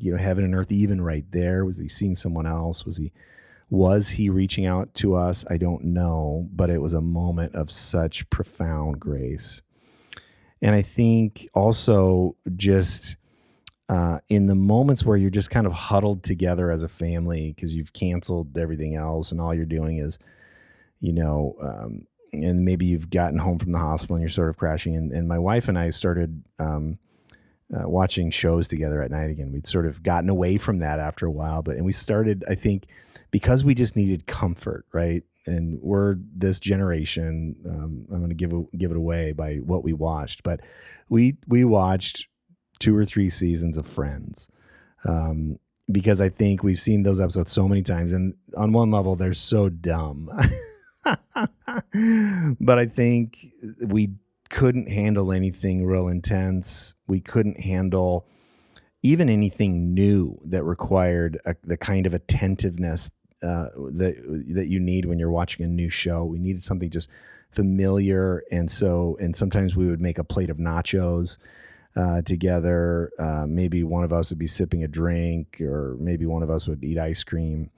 you 0.00 0.12
know 0.12 0.18
heaven 0.18 0.44
and 0.44 0.54
earth, 0.54 0.72
even 0.72 1.00
right 1.00 1.24
there? 1.30 1.64
Was 1.64 1.78
he 1.78 1.88
seeing 1.88 2.14
someone 2.14 2.46
else? 2.46 2.86
Was 2.86 2.96
he 2.96 3.12
was 3.70 4.10
he 4.10 4.30
reaching 4.30 4.64
out 4.66 4.94
to 4.94 5.14
us? 5.14 5.44
I 5.50 5.58
don't 5.58 5.84
know, 5.84 6.48
but 6.52 6.70
it 6.70 6.80
was 6.80 6.94
a 6.94 7.02
moment 7.02 7.54
of 7.54 7.70
such 7.70 8.28
profound 8.30 8.98
grace. 8.98 9.60
And 10.62 10.74
I 10.74 10.82
think 10.82 11.48
also 11.54 12.36
just 12.56 13.16
uh, 13.88 14.18
in 14.28 14.46
the 14.46 14.54
moments 14.54 15.04
where 15.04 15.16
you're 15.16 15.30
just 15.30 15.50
kind 15.50 15.66
of 15.66 15.72
huddled 15.72 16.22
together 16.22 16.70
as 16.70 16.82
a 16.82 16.88
family 16.88 17.52
because 17.54 17.74
you've 17.74 17.92
canceled 17.92 18.56
everything 18.58 18.94
else 18.94 19.32
and 19.32 19.40
all 19.40 19.54
you're 19.54 19.64
doing 19.64 19.98
is, 19.98 20.18
you 21.00 21.12
know, 21.12 21.56
um, 21.62 22.06
and 22.32 22.64
maybe 22.64 22.84
you've 22.84 23.08
gotten 23.08 23.38
home 23.38 23.58
from 23.58 23.72
the 23.72 23.78
hospital 23.78 24.16
and 24.16 24.22
you're 24.22 24.28
sort 24.28 24.50
of 24.50 24.58
crashing. 24.58 24.94
And, 24.94 25.12
and 25.12 25.26
my 25.26 25.38
wife 25.38 25.68
and 25.68 25.78
I 25.78 25.88
started 25.88 26.42
um, 26.58 26.98
uh, 27.74 27.88
watching 27.88 28.30
shows 28.30 28.68
together 28.68 29.02
at 29.02 29.10
night 29.10 29.30
again. 29.30 29.52
We'd 29.52 29.66
sort 29.66 29.86
of 29.86 30.02
gotten 30.02 30.28
away 30.28 30.58
from 30.58 30.78
that 30.78 31.00
after 31.00 31.24
a 31.26 31.30
while, 31.30 31.62
but 31.62 31.76
and 31.76 31.86
we 31.86 31.92
started, 31.92 32.44
I 32.48 32.54
think, 32.54 32.86
because 33.30 33.64
we 33.64 33.74
just 33.74 33.96
needed 33.96 34.26
comfort, 34.26 34.84
right? 34.92 35.22
And 35.46 35.80
we're 35.80 36.16
this 36.34 36.60
generation. 36.60 37.56
Um, 37.66 38.06
I'm 38.12 38.18
going 38.18 38.28
to 38.28 38.34
give 38.34 38.52
give 38.76 38.90
it 38.90 38.96
away 38.96 39.32
by 39.32 39.56
what 39.56 39.82
we 39.82 39.94
watched, 39.94 40.42
but 40.42 40.60
we 41.08 41.38
we 41.46 41.64
watched 41.64 42.27
two 42.78 42.96
or 42.96 43.04
three 43.04 43.28
seasons 43.28 43.76
of 43.76 43.86
Friends. 43.86 44.48
Um, 45.04 45.58
because 45.90 46.20
I 46.20 46.28
think 46.28 46.62
we've 46.62 46.78
seen 46.78 47.02
those 47.02 47.20
episodes 47.20 47.50
so 47.50 47.66
many 47.66 47.82
times, 47.82 48.12
and 48.12 48.34
on 48.56 48.72
one 48.72 48.90
level, 48.90 49.16
they're 49.16 49.32
so 49.32 49.68
dumb. 49.68 50.30
but 52.60 52.78
I 52.78 52.86
think 52.86 53.38
we 53.80 54.10
couldn't 54.50 54.90
handle 54.90 55.32
anything 55.32 55.86
real 55.86 56.08
intense. 56.08 56.94
We 57.06 57.20
couldn't 57.20 57.60
handle 57.60 58.26
even 59.02 59.28
anything 59.28 59.94
new 59.94 60.38
that 60.44 60.64
required 60.64 61.40
a, 61.44 61.54
the 61.62 61.76
kind 61.76 62.06
of 62.06 62.14
attentiveness 62.14 63.10
uh, 63.42 63.68
that 63.92 64.16
that 64.54 64.66
you 64.66 64.80
need 64.80 65.04
when 65.04 65.18
you're 65.18 65.30
watching 65.30 65.64
a 65.64 65.68
new 65.68 65.88
show. 65.88 66.24
We 66.24 66.38
needed 66.38 66.62
something 66.62 66.90
just 66.90 67.08
familiar, 67.50 68.42
and 68.50 68.70
so 68.70 69.16
and 69.20 69.34
sometimes 69.34 69.76
we 69.76 69.86
would 69.86 70.00
make 70.00 70.18
a 70.18 70.24
plate 70.24 70.50
of 70.50 70.58
nachos 70.58 71.38
uh, 71.98 72.22
together. 72.22 73.10
Uh, 73.18 73.44
maybe 73.46 73.82
one 73.82 74.04
of 74.04 74.12
us 74.12 74.30
would 74.30 74.38
be 74.38 74.46
sipping 74.46 74.84
a 74.84 74.88
drink, 74.88 75.60
or 75.60 75.96
maybe 75.98 76.24
one 76.24 76.44
of 76.44 76.50
us 76.50 76.68
would 76.68 76.82
eat 76.84 76.96
ice 76.96 77.24
cream, 77.24 77.70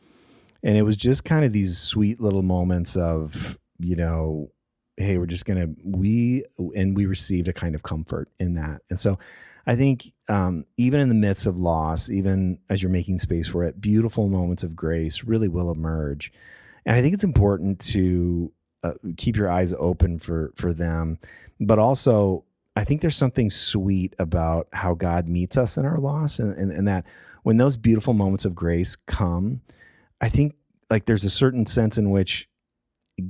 and 0.62 0.76
it 0.76 0.82
was 0.82 0.96
just 0.96 1.24
kind 1.24 1.44
of 1.44 1.52
these 1.52 1.78
sweet 1.78 2.20
little 2.20 2.42
moments 2.42 2.96
of 2.96 3.58
you 3.78 3.96
know, 3.96 4.50
hey, 4.98 5.16
we're 5.16 5.24
just 5.24 5.46
gonna 5.46 5.68
we 5.82 6.44
and 6.76 6.94
we 6.94 7.06
received 7.06 7.48
a 7.48 7.52
kind 7.52 7.74
of 7.74 7.82
comfort 7.82 8.28
in 8.38 8.54
that, 8.54 8.82
and 8.90 9.00
so 9.00 9.18
I 9.66 9.74
think 9.74 10.12
um, 10.28 10.66
even 10.76 11.00
in 11.00 11.08
the 11.08 11.14
midst 11.14 11.46
of 11.46 11.58
loss, 11.58 12.10
even 12.10 12.58
as 12.68 12.82
you're 12.82 12.90
making 12.90 13.18
space 13.18 13.48
for 13.48 13.64
it, 13.64 13.80
beautiful 13.80 14.28
moments 14.28 14.62
of 14.62 14.76
grace 14.76 15.24
really 15.24 15.48
will 15.48 15.70
emerge. 15.70 16.32
And 16.84 16.94
I 16.94 17.00
think 17.00 17.14
it's 17.14 17.24
important 17.24 17.78
to 17.80 18.52
uh, 18.82 18.94
keep 19.16 19.36
your 19.36 19.50
eyes 19.50 19.72
open 19.78 20.18
for 20.18 20.52
for 20.56 20.74
them, 20.74 21.18
but 21.58 21.78
also 21.78 22.44
I 22.80 22.84
think 22.84 23.00
there's 23.00 23.16
something 23.16 23.50
sweet 23.50 24.14
about 24.18 24.68
how 24.72 24.94
God 24.94 25.28
meets 25.28 25.56
us 25.56 25.76
in 25.76 25.84
our 25.84 25.98
loss, 25.98 26.38
and, 26.38 26.56
and, 26.56 26.72
and 26.72 26.88
that 26.88 27.04
when 27.42 27.56
those 27.56 27.76
beautiful 27.76 28.14
moments 28.14 28.44
of 28.44 28.54
grace 28.54 28.96
come, 29.06 29.60
I 30.20 30.28
think 30.28 30.54
like 30.88 31.04
there's 31.04 31.24
a 31.24 31.30
certain 31.30 31.66
sense 31.66 31.98
in 31.98 32.10
which 32.10 32.48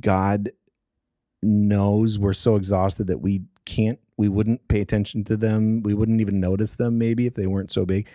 God 0.00 0.52
knows 1.42 2.18
we're 2.18 2.32
so 2.32 2.56
exhausted 2.56 3.06
that 3.08 3.18
we 3.18 3.42
can't 3.64 3.98
we 4.16 4.28
wouldn't 4.28 4.68
pay 4.68 4.80
attention 4.80 5.24
to 5.24 5.36
them. 5.36 5.82
We 5.82 5.94
wouldn't 5.94 6.20
even 6.20 6.40
notice 6.40 6.74
them 6.74 6.98
maybe 6.98 7.26
if 7.26 7.34
they 7.34 7.46
weren't 7.46 7.72
so 7.72 7.84
big 7.84 8.08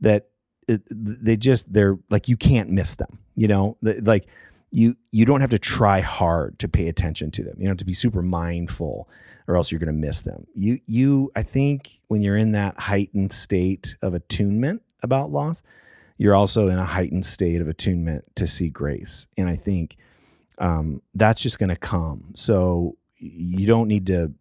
that 0.00 0.28
it, 0.66 0.82
they 0.90 1.36
just 1.36 1.72
they're 1.72 1.98
like 2.10 2.28
you 2.28 2.36
can't 2.36 2.70
miss 2.70 2.94
them 2.94 3.20
you 3.34 3.48
know? 3.48 3.76
Like 3.82 4.26
you 4.74 4.96
you 5.12 5.24
don't 5.24 5.40
have 5.40 5.50
to 5.50 5.58
try 5.58 6.00
hard 6.00 6.58
to 6.58 6.68
pay 6.68 6.88
attention 6.88 7.30
to 7.30 7.44
them. 7.44 7.54
You 7.58 7.64
don't 7.64 7.72
have 7.72 7.78
to 7.78 7.84
be 7.84 7.92
super 7.94 8.22
mindful 8.22 9.08
or 9.46 9.56
else 9.56 9.70
you're 9.70 9.78
going 9.78 9.94
to 9.94 10.06
miss 10.06 10.22
them. 10.22 10.46
You 10.54 10.80
you 10.86 11.30
i 11.36 11.42
think 11.42 12.00
when 12.08 12.22
you're 12.22 12.36
in 12.36 12.52
that 12.52 12.78
heightened 12.80 13.32
state 13.32 13.96
of 14.02 14.14
attunement 14.14 14.82
about 15.02 15.30
loss 15.30 15.62
you're 16.16 16.34
also 16.34 16.68
in 16.68 16.78
a 16.78 16.84
heightened 16.84 17.26
state 17.26 17.60
of 17.60 17.68
attunement 17.68 18.24
to 18.36 18.46
see 18.46 18.68
grace. 18.68 19.28
And 19.38 19.48
i 19.48 19.56
think 19.56 19.96
um, 20.58 21.02
that's 21.14 21.42
just 21.42 21.58
going 21.58 21.70
to 21.70 21.76
come. 21.76 22.32
So 22.34 22.96
you 23.16 23.66
don't 23.66 23.88
need 23.88 24.06
to 24.08 24.32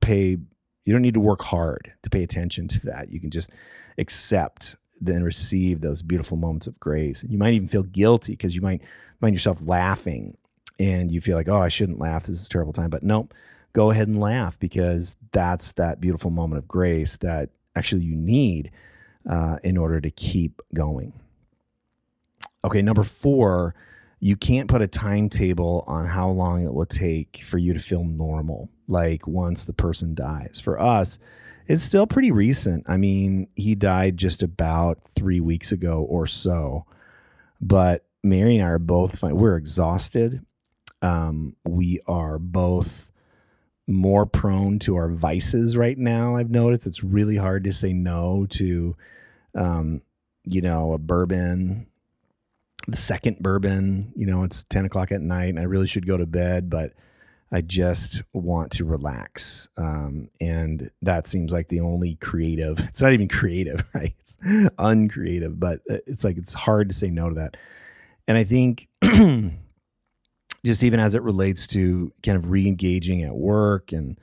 pay 0.00 0.38
you 0.84 0.92
don't 0.94 1.02
need 1.02 1.14
to 1.14 1.20
work 1.20 1.42
hard 1.42 1.92
to 2.02 2.10
pay 2.10 2.22
attention 2.22 2.68
to 2.68 2.86
that. 2.86 3.10
You 3.10 3.20
can 3.20 3.30
just 3.30 3.50
accept 3.98 4.76
then 5.00 5.22
receive 5.22 5.80
those 5.80 6.02
beautiful 6.02 6.36
moments 6.36 6.66
of 6.66 6.80
grace. 6.80 7.22
And 7.22 7.32
you 7.32 7.38
might 7.38 7.54
even 7.54 7.68
feel 7.68 7.82
guilty 7.82 8.32
because 8.32 8.54
you 8.54 8.62
might 8.62 8.82
find 9.20 9.34
yourself 9.34 9.62
laughing 9.64 10.36
and 10.78 11.10
you 11.10 11.20
feel 11.20 11.36
like 11.36 11.48
oh 11.48 11.60
i 11.60 11.68
shouldn't 11.68 11.98
laugh. 11.98 12.26
This 12.26 12.40
is 12.40 12.46
a 12.46 12.50
terrible 12.50 12.72
time. 12.72 12.90
But 12.90 13.02
nope 13.02 13.34
go 13.72 13.90
ahead 13.90 14.08
and 14.08 14.18
laugh 14.18 14.58
because 14.58 15.16
that's 15.32 15.72
that 15.72 16.00
beautiful 16.00 16.30
moment 16.30 16.58
of 16.58 16.68
grace 16.68 17.16
that 17.18 17.50
actually 17.76 18.02
you 18.02 18.16
need 18.16 18.70
uh, 19.28 19.58
in 19.62 19.76
order 19.76 20.00
to 20.00 20.10
keep 20.10 20.60
going. 20.74 21.12
Okay 22.64 22.82
number 22.82 23.04
four 23.04 23.74
you 24.20 24.36
can't 24.36 24.68
put 24.68 24.82
a 24.82 24.88
timetable 24.88 25.84
on 25.86 26.06
how 26.06 26.28
long 26.28 26.64
it 26.64 26.74
will 26.74 26.86
take 26.86 27.40
for 27.44 27.56
you 27.56 27.72
to 27.72 27.78
feel 27.78 28.02
normal 28.02 28.68
like 28.88 29.28
once 29.28 29.62
the 29.62 29.72
person 29.72 30.12
dies. 30.12 30.60
For 30.60 30.80
us 30.80 31.20
it's 31.68 31.82
still 31.82 32.06
pretty 32.06 32.32
recent. 32.32 32.84
I 32.88 32.96
mean 32.96 33.48
he 33.54 33.74
died 33.74 34.16
just 34.16 34.42
about 34.42 35.06
three 35.14 35.40
weeks 35.40 35.70
ago 35.70 36.02
or 36.02 36.26
so. 36.26 36.84
But 37.60 38.04
mary 38.24 38.56
and 38.56 38.64
i 38.64 38.68
are 38.70 38.78
both 38.78 39.18
fine. 39.18 39.36
We're 39.36 39.56
exhausted. 39.56 40.44
Um, 41.00 41.54
we 41.64 42.00
are 42.06 42.38
both 42.38 43.12
more 43.86 44.26
prone 44.26 44.78
to 44.80 44.96
our 44.96 45.08
vices 45.08 45.76
right 45.76 45.96
now 45.96 46.36
i've 46.36 46.50
noticed. 46.50 46.86
It's 46.86 47.04
really 47.04 47.36
hard 47.36 47.64
to 47.64 47.72
say 47.72 47.92
no 47.92 48.46
to 48.50 48.96
um, 49.54 50.02
you 50.44 50.60
know 50.60 50.92
a 50.92 50.98
bourbon 50.98 51.86
the 52.88 52.96
second 52.96 53.38
bourbon. 53.38 54.12
You 54.16 54.26
know, 54.26 54.44
it's 54.44 54.64
10 54.64 54.86
o'clock 54.86 55.12
at 55.12 55.20
night 55.20 55.50
and 55.50 55.60
I 55.60 55.64
really 55.64 55.86
should 55.86 56.06
go 56.06 56.16
to 56.16 56.26
bed, 56.26 56.70
but 56.70 56.94
I 57.50 57.62
just 57.62 58.22
want 58.32 58.72
to 58.72 58.84
relax. 58.84 59.68
Um, 59.76 60.28
and 60.40 60.90
that 61.02 61.26
seems 61.26 61.52
like 61.52 61.68
the 61.68 61.80
only 61.80 62.16
creative, 62.16 62.78
it's 62.88 63.00
not 63.00 63.12
even 63.12 63.28
creative, 63.28 63.86
right? 63.94 64.14
It's 64.20 64.36
uncreative, 64.78 65.58
but 65.58 65.80
uh, 65.90 65.98
it's 66.06 66.24
like 66.24 66.36
it's 66.36 66.54
hard 66.54 66.90
to 66.90 66.94
say 66.94 67.08
no 67.08 67.28
to 67.28 67.34
that. 67.36 67.56
And 68.26 68.36
I 68.36 68.44
think 68.44 68.88
just 70.64 70.82
even 70.82 71.00
as 71.00 71.14
it 71.14 71.22
relates 71.22 71.66
to 71.68 72.12
kind 72.22 72.36
of 72.36 72.50
re 72.50 72.66
engaging 72.66 73.22
at 73.22 73.34
work 73.34 73.92
and 73.92 74.18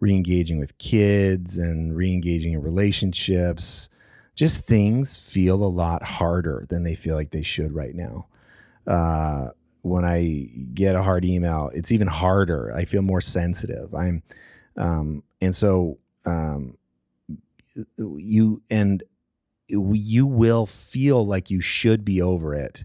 re 0.00 0.14
engaging 0.14 0.58
with 0.58 0.78
kids 0.78 1.58
and 1.58 1.94
re 1.94 2.12
engaging 2.12 2.54
in 2.54 2.62
relationships, 2.62 3.90
just 4.34 4.62
things 4.64 5.18
feel 5.18 5.62
a 5.62 5.66
lot 5.66 6.02
harder 6.02 6.64
than 6.70 6.82
they 6.82 6.94
feel 6.94 7.14
like 7.14 7.30
they 7.30 7.42
should 7.42 7.74
right 7.74 7.94
now. 7.94 8.26
Uh, 8.86 9.50
when 9.82 10.04
I 10.04 10.48
get 10.74 10.94
a 10.94 11.02
hard 11.02 11.24
email, 11.24 11.70
it's 11.74 11.92
even 11.92 12.06
harder. 12.06 12.72
I 12.74 12.84
feel 12.84 13.02
more 13.02 13.20
sensitive. 13.20 13.94
I'm, 13.94 14.22
um, 14.76 15.22
and 15.40 15.54
so 15.54 15.98
um, 16.26 16.76
you 17.96 18.62
and 18.70 19.02
you 19.68 20.26
will 20.26 20.66
feel 20.66 21.24
like 21.24 21.50
you 21.50 21.60
should 21.60 22.04
be 22.04 22.20
over 22.20 22.54
it. 22.54 22.84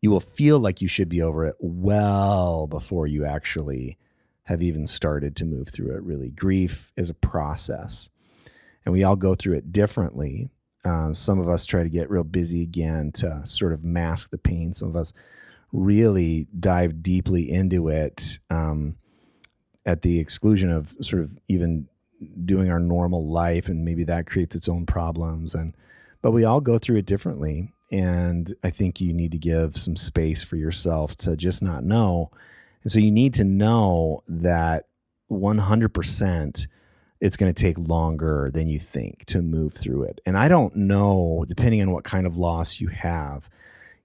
You 0.00 0.10
will 0.10 0.20
feel 0.20 0.58
like 0.58 0.82
you 0.82 0.88
should 0.88 1.08
be 1.08 1.22
over 1.22 1.46
it 1.46 1.54
well 1.60 2.66
before 2.66 3.06
you 3.06 3.24
actually 3.24 3.98
have 4.44 4.60
even 4.60 4.86
started 4.86 5.36
to 5.36 5.44
move 5.44 5.68
through 5.68 5.94
it. 5.94 6.02
Really, 6.02 6.30
grief 6.30 6.92
is 6.96 7.08
a 7.08 7.14
process, 7.14 8.10
and 8.84 8.92
we 8.92 9.04
all 9.04 9.16
go 9.16 9.34
through 9.34 9.54
it 9.54 9.72
differently. 9.72 10.50
Uh, 10.84 11.12
some 11.12 11.38
of 11.38 11.48
us 11.48 11.64
try 11.64 11.84
to 11.84 11.88
get 11.88 12.10
real 12.10 12.24
busy 12.24 12.62
again 12.62 13.12
to 13.12 13.40
sort 13.46 13.72
of 13.72 13.84
mask 13.84 14.30
the 14.30 14.38
pain. 14.38 14.72
Some 14.72 14.88
of 14.88 14.96
us 14.96 15.12
really 15.72 16.46
dive 16.58 17.02
deeply 17.02 17.50
into 17.50 17.88
it 17.88 18.38
um, 18.50 18.96
at 19.84 20.02
the 20.02 20.18
exclusion 20.20 20.70
of 20.70 20.94
sort 21.00 21.22
of 21.22 21.36
even 21.48 21.88
doing 22.44 22.70
our 22.70 22.78
normal 22.78 23.26
life, 23.26 23.68
and 23.68 23.84
maybe 23.84 24.04
that 24.04 24.26
creates 24.26 24.54
its 24.54 24.68
own 24.68 24.86
problems. 24.86 25.54
And 25.54 25.74
but 26.20 26.30
we 26.30 26.44
all 26.44 26.60
go 26.60 26.78
through 26.78 26.98
it 26.98 27.06
differently, 27.06 27.72
and 27.90 28.54
I 28.62 28.70
think 28.70 29.00
you 29.00 29.12
need 29.12 29.32
to 29.32 29.38
give 29.38 29.76
some 29.76 29.96
space 29.96 30.42
for 30.42 30.56
yourself 30.56 31.16
to 31.18 31.36
just 31.36 31.62
not 31.62 31.84
know. 31.84 32.30
And 32.82 32.92
so 32.92 32.98
you 32.98 33.10
need 33.10 33.34
to 33.34 33.44
know 33.44 34.22
that 34.28 34.86
100% 35.30 36.66
it's 37.20 37.36
going 37.36 37.54
to 37.54 37.62
take 37.62 37.78
longer 37.78 38.50
than 38.52 38.66
you 38.66 38.80
think 38.80 39.24
to 39.26 39.40
move 39.40 39.72
through 39.72 40.02
it. 40.02 40.20
And 40.26 40.36
I 40.36 40.48
don't 40.48 40.74
know, 40.74 41.44
depending 41.46 41.80
on 41.80 41.92
what 41.92 42.02
kind 42.02 42.26
of 42.26 42.36
loss 42.36 42.80
you 42.80 42.88
have, 42.88 43.48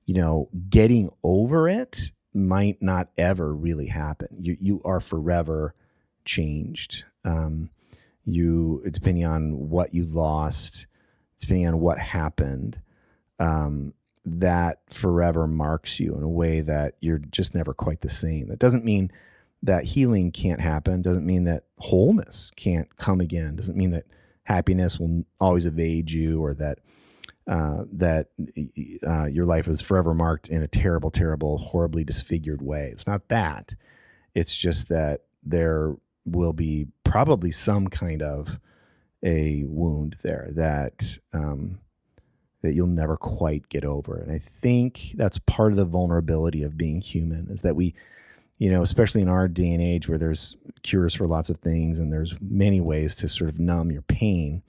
you 0.08 0.16
know, 0.16 0.50
getting 0.70 1.10
over 1.24 1.70
it 1.70 2.12
might 2.34 2.82
not 2.82 3.10
ever 3.18 3.54
really 3.54 3.88
happen. 3.88 4.30
You 4.40 4.58
you 4.60 4.82
are 4.84 5.00
forever 5.00 5.76
changed. 6.26 7.04
Um, 7.24 7.70
you 8.26 8.82
depending 8.90 9.26
on 9.26 9.70
what 9.70 9.94
you 9.94 10.06
lost, 10.06 10.88
depending 11.40 11.68
on 11.68 11.80
what 11.80 12.00
happened, 12.00 12.82
um, 13.40 13.94
that 14.26 14.80
forever 14.90 15.46
marks 15.46 16.00
you 16.00 16.16
in 16.16 16.24
a 16.24 16.30
way 16.30 16.62
that 16.62 16.96
you're 17.02 17.20
just 17.20 17.54
never 17.54 17.74
quite 17.74 18.02
the 18.02 18.10
same. 18.10 18.48
That 18.48 18.60
doesn't 18.60 18.86
mean 18.86 19.12
that 19.62 19.86
healing 19.86 20.32
can't 20.32 20.62
happen. 20.62 21.02
Doesn't 21.02 21.26
mean 21.26 21.44
that 21.46 21.66
wholeness 21.80 22.52
can't 22.56 22.96
come 22.96 23.20
again. 23.20 23.56
Doesn't 23.58 23.78
mean 23.78 23.92
that 23.92 24.06
happiness 24.44 25.00
will 25.00 25.26
always 25.40 25.66
evade 25.66 26.12
you 26.12 26.42
or 26.42 26.54
that 26.54 26.80
uh, 27.48 27.84
that 27.94 28.28
uh, 29.08 29.26
your 29.26 29.46
life 29.46 29.68
is 29.68 29.82
forever 29.82 30.14
marked 30.14 30.50
in 30.50 30.62
a 30.62 30.68
terrible, 30.68 31.10
terrible, 31.10 31.58
horribly 31.58 32.04
disfigured 32.04 32.62
way. 32.62 32.90
It's 32.92 33.08
not 33.08 33.30
that. 33.30 33.74
It's 34.36 34.56
just 34.56 34.90
that 34.90 35.22
there 35.44 35.96
will 36.26 36.54
be 36.54 36.88
probably 37.04 37.52
some 37.52 37.88
kind 37.88 38.22
of 38.22 38.60
a 39.24 39.64
wound 39.66 40.18
there 40.24 40.50
that 40.52 41.20
um, 41.34 41.80
that 42.62 42.74
you'll 42.74 42.88
never 42.88 43.16
quite 43.16 43.70
get 43.70 43.86
over. 43.86 44.18
And 44.18 44.32
I 44.32 44.40
think 44.40 45.14
that's 45.16 45.40
part 45.40 45.72
of 45.72 45.78
the 45.78 45.86
vulnerability 45.86 46.64
of 46.64 46.78
being 46.78 47.02
human 47.02 47.48
is 47.50 47.62
that 47.62 47.76
we, 47.76 47.96
you 48.58 48.70
know, 48.70 48.82
especially 48.82 49.22
in 49.22 49.30
our 49.30 49.48
day 49.48 49.72
and 49.72 49.82
age 49.82 50.10
where 50.10 50.18
there's 50.18 50.58
cures 50.84 51.14
for 51.14 51.28
lots 51.28 51.50
of 51.50 51.60
things 51.60 51.98
and 51.98 52.12
there's 52.12 52.36
many 52.42 52.82
ways 52.82 53.16
to 53.16 53.30
sort 53.30 53.50
of 53.50 53.60
numb 53.60 53.92
your 53.92 54.02
pain 54.02 54.64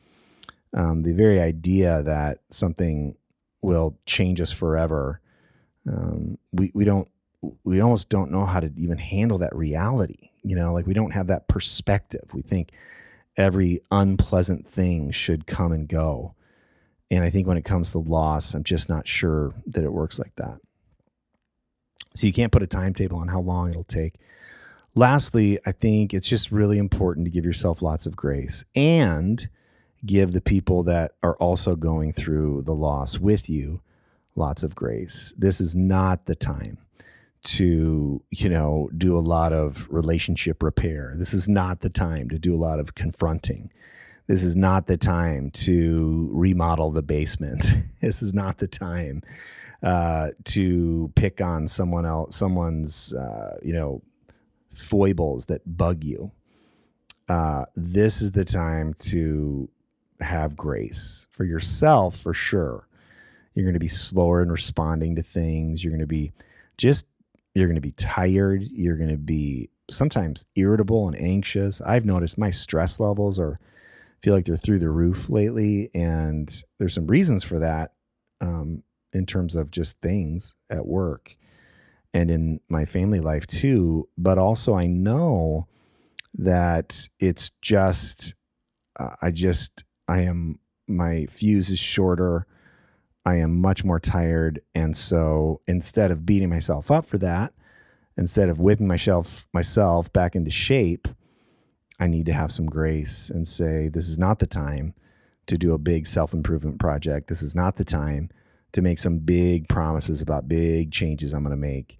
um, 0.74 1.02
the 1.02 1.12
very 1.12 1.40
idea 1.40 2.02
that 2.02 2.40
something 2.50 3.16
will 3.62 3.96
change 4.06 4.40
us 4.40 4.52
forever, 4.52 5.20
um, 5.86 6.38
we 6.52 6.70
we 6.74 6.84
don't 6.84 7.08
we 7.64 7.80
almost 7.80 8.08
don't 8.08 8.30
know 8.30 8.44
how 8.44 8.60
to 8.60 8.72
even 8.76 8.98
handle 8.98 9.38
that 9.38 9.54
reality. 9.54 10.30
You 10.42 10.56
know, 10.56 10.72
like 10.72 10.86
we 10.86 10.94
don't 10.94 11.12
have 11.12 11.28
that 11.28 11.48
perspective. 11.48 12.30
We 12.32 12.42
think 12.42 12.70
every 13.36 13.80
unpleasant 13.90 14.68
thing 14.68 15.10
should 15.12 15.46
come 15.46 15.72
and 15.72 15.88
go. 15.88 16.34
And 17.10 17.24
I 17.24 17.30
think 17.30 17.46
when 17.46 17.56
it 17.56 17.64
comes 17.64 17.92
to 17.92 17.98
loss, 17.98 18.52
I'm 18.52 18.64
just 18.64 18.88
not 18.88 19.08
sure 19.08 19.54
that 19.66 19.84
it 19.84 19.92
works 19.92 20.18
like 20.18 20.34
that. 20.36 20.58
So 22.14 22.26
you 22.26 22.32
can't 22.32 22.52
put 22.52 22.62
a 22.62 22.66
timetable 22.66 23.18
on 23.18 23.28
how 23.28 23.40
long 23.40 23.70
it'll 23.70 23.84
take. 23.84 24.16
Lastly, 24.94 25.58
I 25.64 25.72
think 25.72 26.12
it's 26.12 26.28
just 26.28 26.50
really 26.50 26.78
important 26.78 27.26
to 27.26 27.30
give 27.30 27.44
yourself 27.44 27.80
lots 27.80 28.04
of 28.06 28.16
grace 28.16 28.64
and 28.74 29.48
give 30.04 30.32
the 30.32 30.40
people 30.40 30.82
that 30.84 31.12
are 31.22 31.36
also 31.36 31.76
going 31.76 32.12
through 32.12 32.62
the 32.62 32.74
loss 32.74 33.18
with 33.18 33.48
you 33.48 33.80
lots 34.36 34.62
of 34.62 34.74
grace. 34.74 35.34
This 35.36 35.60
is 35.60 35.74
not 35.74 36.26
the 36.26 36.36
time 36.36 36.78
to, 37.44 38.22
you 38.30 38.48
know, 38.48 38.88
do 38.96 39.16
a 39.16 39.20
lot 39.20 39.52
of 39.52 39.86
relationship 39.90 40.62
repair. 40.62 41.14
This 41.16 41.34
is 41.34 41.48
not 41.48 41.80
the 41.80 41.90
time 41.90 42.28
to 42.30 42.38
do 42.38 42.54
a 42.54 42.56
lot 42.56 42.78
of 42.78 42.94
confronting. 42.94 43.70
This 44.26 44.42
is 44.42 44.54
not 44.54 44.86
the 44.86 44.96
time 44.96 45.50
to 45.52 46.30
remodel 46.32 46.90
the 46.90 47.02
basement. 47.02 47.72
this 48.00 48.22
is 48.22 48.34
not 48.34 48.58
the 48.58 48.68
time 48.68 49.22
uh, 49.82 50.30
to 50.44 51.10
pick 51.14 51.40
on 51.40 51.68
someone 51.68 52.04
else, 52.04 52.36
someone's, 52.36 53.14
uh, 53.14 53.58
you 53.62 53.72
know, 53.72 54.02
foibles 54.72 55.46
that 55.46 55.76
bug 55.76 56.04
you. 56.04 56.30
Uh, 57.28 57.64
this 57.76 58.20
is 58.20 58.32
the 58.32 58.44
time 58.44 58.94
to 58.94 59.68
have 60.20 60.56
grace 60.56 61.26
for 61.30 61.44
yourself 61.44 62.16
for 62.16 62.34
sure. 62.34 62.88
You're 63.54 63.64
going 63.64 63.74
to 63.74 63.80
be 63.80 63.88
slower 63.88 64.42
in 64.42 64.52
responding 64.52 65.16
to 65.16 65.22
things. 65.22 65.82
You're 65.82 65.90
going 65.90 66.00
to 66.00 66.06
be 66.06 66.32
just, 66.76 67.06
you're 67.54 67.66
going 67.66 67.74
to 67.74 67.80
be 67.80 67.92
tired. 67.92 68.62
You're 68.62 68.96
going 68.96 69.10
to 69.10 69.16
be 69.16 69.70
sometimes 69.90 70.46
irritable 70.54 71.08
and 71.08 71.20
anxious. 71.20 71.80
I've 71.80 72.04
noticed 72.04 72.38
my 72.38 72.50
stress 72.50 73.00
levels 73.00 73.38
are, 73.38 73.58
feel 74.22 74.34
like 74.34 74.44
they're 74.44 74.56
through 74.56 74.80
the 74.80 74.90
roof 74.90 75.28
lately. 75.28 75.90
And 75.94 76.62
there's 76.78 76.94
some 76.94 77.06
reasons 77.06 77.42
for 77.42 77.58
that 77.58 77.92
um, 78.40 78.82
in 79.12 79.26
terms 79.26 79.56
of 79.56 79.70
just 79.70 80.00
things 80.00 80.56
at 80.70 80.86
work 80.86 81.36
and 82.14 82.30
in 82.30 82.60
my 82.68 82.84
family 82.84 83.20
life 83.20 83.46
too. 83.46 84.08
But 84.16 84.38
also, 84.38 84.74
I 84.74 84.86
know 84.86 85.66
that 86.34 87.08
it's 87.18 87.50
just, 87.62 88.34
uh, 88.98 89.14
I 89.22 89.30
just, 89.30 89.84
I 90.08 90.20
am 90.22 90.58
my 90.88 91.26
fuse 91.26 91.70
is 91.70 91.78
shorter. 91.78 92.46
I 93.24 93.36
am 93.36 93.60
much 93.60 93.84
more 93.84 94.00
tired. 94.00 94.62
And 94.74 94.96
so 94.96 95.60
instead 95.66 96.10
of 96.10 96.24
beating 96.24 96.48
myself 96.48 96.90
up 96.90 97.04
for 97.04 97.18
that, 97.18 97.52
instead 98.16 98.48
of 98.48 98.58
whipping 98.58 98.86
myself 98.86 99.46
myself 99.52 100.10
back 100.12 100.34
into 100.34 100.50
shape, 100.50 101.08
I 102.00 102.06
need 102.06 102.26
to 102.26 102.32
have 102.32 102.50
some 102.50 102.66
grace 102.66 103.28
and 103.28 103.46
say, 103.46 103.88
this 103.88 104.08
is 104.08 104.18
not 104.18 104.38
the 104.38 104.46
time 104.46 104.94
to 105.46 105.58
do 105.58 105.74
a 105.74 105.78
big 105.78 106.06
self 106.06 106.32
improvement 106.32 106.78
project. 106.78 107.28
This 107.28 107.42
is 107.42 107.54
not 107.54 107.76
the 107.76 107.84
time 107.84 108.30
to 108.72 108.82
make 108.82 108.98
some 108.98 109.18
big 109.18 109.68
promises 109.68 110.22
about 110.22 110.48
big 110.48 110.92
changes 110.92 111.32
I'm 111.32 111.42
going 111.42 111.50
to 111.50 111.56
make. 111.56 111.98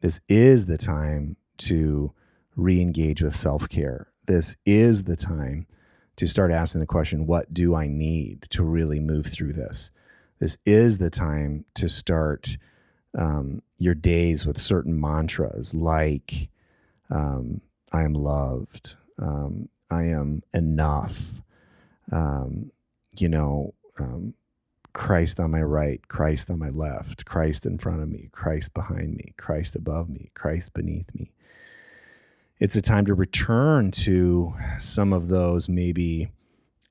This 0.00 0.20
is 0.28 0.66
the 0.66 0.78
time 0.78 1.36
to 1.58 2.12
re 2.54 2.80
engage 2.80 3.22
with 3.22 3.34
self 3.34 3.68
care. 3.68 4.08
This 4.26 4.56
is 4.66 5.04
the 5.04 5.16
time 5.16 5.66
to 6.18 6.26
start 6.26 6.50
asking 6.50 6.80
the 6.80 6.86
question, 6.86 7.26
what 7.26 7.54
do 7.54 7.76
I 7.76 7.86
need 7.86 8.42
to 8.50 8.64
really 8.64 8.98
move 8.98 9.26
through 9.26 9.52
this? 9.52 9.92
This 10.40 10.58
is 10.66 10.98
the 10.98 11.10
time 11.10 11.64
to 11.74 11.88
start 11.88 12.58
um, 13.16 13.62
your 13.78 13.94
days 13.94 14.44
with 14.44 14.58
certain 14.58 15.00
mantras 15.00 15.74
like, 15.74 16.48
um, 17.08 17.60
I 17.92 18.02
am 18.02 18.14
loved, 18.14 18.96
um, 19.20 19.68
I 19.90 20.06
am 20.06 20.42
enough, 20.52 21.40
um, 22.10 22.72
you 23.16 23.28
know, 23.28 23.74
um, 24.00 24.34
Christ 24.92 25.38
on 25.38 25.52
my 25.52 25.62
right, 25.62 26.06
Christ 26.08 26.50
on 26.50 26.58
my 26.58 26.70
left, 26.70 27.26
Christ 27.26 27.64
in 27.64 27.78
front 27.78 28.02
of 28.02 28.08
me, 28.08 28.28
Christ 28.32 28.74
behind 28.74 29.14
me, 29.14 29.34
Christ 29.36 29.76
above 29.76 30.08
me, 30.08 30.32
Christ 30.34 30.74
beneath 30.74 31.14
me 31.14 31.30
it's 32.60 32.76
a 32.76 32.82
time 32.82 33.06
to 33.06 33.14
return 33.14 33.90
to 33.90 34.54
some 34.78 35.12
of 35.12 35.28
those 35.28 35.68
maybe 35.68 36.30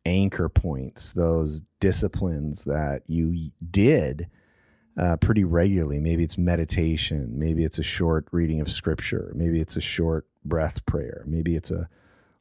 anchor 0.06 0.48
points, 0.48 1.12
those 1.12 1.62
disciplines 1.80 2.64
that 2.66 3.04
you 3.08 3.52
did 3.70 4.30
uh, 4.98 5.18
pretty 5.18 5.44
regularly. 5.44 6.00
Maybe 6.00 6.24
it's 6.24 6.38
meditation, 6.38 7.38
maybe 7.38 7.64
it's 7.64 7.78
a 7.78 7.84
short 7.84 8.28
reading 8.32 8.62
of 8.62 8.72
scripture, 8.72 9.32
maybe 9.36 9.60
it's 9.60 9.76
a 9.76 9.82
short 9.82 10.26
breath 10.46 10.86
prayer, 10.86 11.24
maybe 11.28 11.56
it's 11.56 11.72
a 11.72 11.90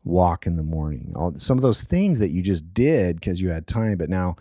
walk 0.05 0.47
in 0.47 0.57
the 0.57 0.63
morning. 0.63 1.13
All 1.17 1.35
some 1.37 1.59
of 1.59 1.63
those 1.63 1.83
things 1.83 2.21
that 2.21 2.31
you 2.31 2.43
just 2.43 2.73
did 2.73 3.17
because 3.17 3.41
you 3.41 3.51
had 3.51 3.67
time, 3.67 3.99
but 3.99 4.09
now 4.09 4.37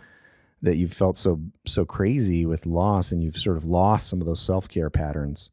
that 0.61 0.77
you've 0.77 0.93
felt 0.93 1.17
so 1.17 1.41
so 1.65 1.85
crazy 1.85 2.45
with 2.45 2.65
loss 2.65 3.11
and 3.11 3.21
you've 3.21 3.37
sort 3.37 3.57
of 3.57 3.65
lost 3.65 4.07
some 4.07 4.21
of 4.21 4.27
those 4.27 4.39
self 4.39 4.69
care 4.69 4.89
patterns. 4.89 5.49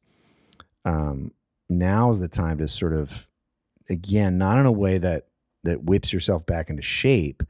Um, 0.85 1.33
now's 1.79 2.21
the 2.21 2.29
time 2.29 2.59
to 2.59 2.69
sort 2.69 2.93
of 2.93 3.29
again 3.89 4.39
not 4.39 4.59
in 4.59 4.67
a 4.67 4.73
way 4.73 4.99
that 4.99 5.27
that 5.65 5.85
whips 5.85 6.13
yourself 6.13 6.45
back 6.47 6.71
into 6.71 6.83
shape 6.83 7.43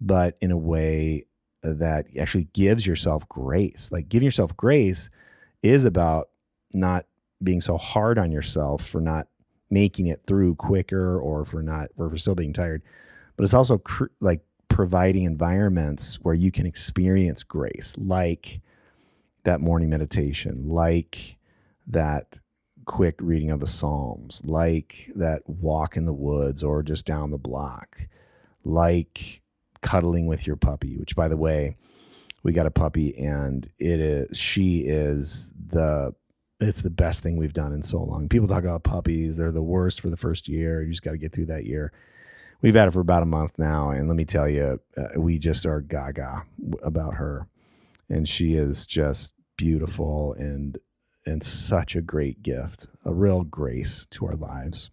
but 0.00 0.36
in 0.40 0.50
a 0.50 0.56
way 0.56 1.26
uh, 1.64 1.74
that 1.74 2.06
actually 2.18 2.48
gives 2.52 2.86
yourself 2.86 3.28
grace. 3.28 3.90
Like 3.90 4.08
giving 4.08 4.24
yourself 4.24 4.56
grace 4.56 5.10
is 5.62 5.84
about 5.84 6.28
not 6.72 7.06
being 7.42 7.60
so 7.60 7.76
hard 7.76 8.18
on 8.18 8.30
yourself 8.30 8.86
for 8.86 9.00
not 9.00 9.26
making 9.70 10.06
it 10.06 10.22
through 10.26 10.54
quicker 10.54 11.18
or 11.18 11.44
for 11.44 11.62
not 11.62 11.88
or 11.96 12.08
for 12.08 12.16
still 12.16 12.34
being 12.34 12.52
tired 12.52 12.82
but 13.36 13.44
it's 13.44 13.54
also 13.54 13.76
cr- 13.78 14.06
like 14.18 14.40
providing 14.68 15.24
environments 15.24 16.16
where 16.22 16.34
you 16.34 16.50
can 16.50 16.64
experience 16.64 17.42
grace 17.42 17.94
like 17.98 18.60
that 19.44 19.60
morning 19.60 19.90
meditation 19.90 20.68
like 20.68 21.36
that 21.86 22.40
quick 22.88 23.16
reading 23.20 23.50
of 23.50 23.60
the 23.60 23.66
Psalms, 23.66 24.42
like 24.46 25.10
that 25.14 25.42
walk 25.46 25.96
in 25.96 26.06
the 26.06 26.12
woods 26.12 26.64
or 26.64 26.82
just 26.82 27.04
down 27.04 27.30
the 27.30 27.38
block, 27.38 28.08
like 28.64 29.42
cuddling 29.82 30.26
with 30.26 30.46
your 30.46 30.56
puppy, 30.56 30.96
which 30.96 31.14
by 31.14 31.28
the 31.28 31.36
way, 31.36 31.76
we 32.42 32.52
got 32.52 32.66
a 32.66 32.70
puppy 32.70 33.16
and 33.16 33.68
it 33.78 34.00
is 34.00 34.38
she 34.38 34.78
is 34.80 35.52
the 35.54 36.14
it's 36.60 36.80
the 36.80 36.90
best 36.90 37.22
thing 37.22 37.36
we've 37.36 37.52
done 37.52 37.72
in 37.72 37.82
so 37.82 38.02
long. 38.02 38.28
People 38.28 38.48
talk 38.48 38.64
about 38.64 38.84
puppies, 38.84 39.36
they're 39.36 39.52
the 39.52 39.62
worst 39.62 40.00
for 40.00 40.08
the 40.08 40.16
first 40.16 40.48
year. 40.48 40.82
You 40.82 40.90
just 40.90 41.02
got 41.02 41.12
to 41.12 41.18
get 41.18 41.32
through 41.32 41.46
that 41.46 41.66
year. 41.66 41.92
We've 42.62 42.74
had 42.74 42.88
it 42.88 42.92
for 42.92 43.00
about 43.00 43.22
a 43.22 43.26
month 43.26 43.52
now, 43.58 43.90
and 43.90 44.08
let 44.08 44.16
me 44.16 44.24
tell 44.24 44.48
you, 44.48 44.80
uh, 44.96 45.20
we 45.20 45.38
just 45.38 45.66
are 45.66 45.80
gaga 45.80 46.44
about 46.82 47.14
her, 47.14 47.46
and 48.08 48.28
she 48.28 48.54
is 48.54 48.86
just 48.86 49.34
beautiful 49.56 50.32
and 50.32 50.78
and 51.28 51.42
such 51.42 51.94
a 51.94 52.00
great 52.00 52.42
gift, 52.42 52.86
a 53.04 53.12
real 53.12 53.44
grace 53.44 54.06
to 54.10 54.26
our 54.26 54.34
lives. 54.34 54.90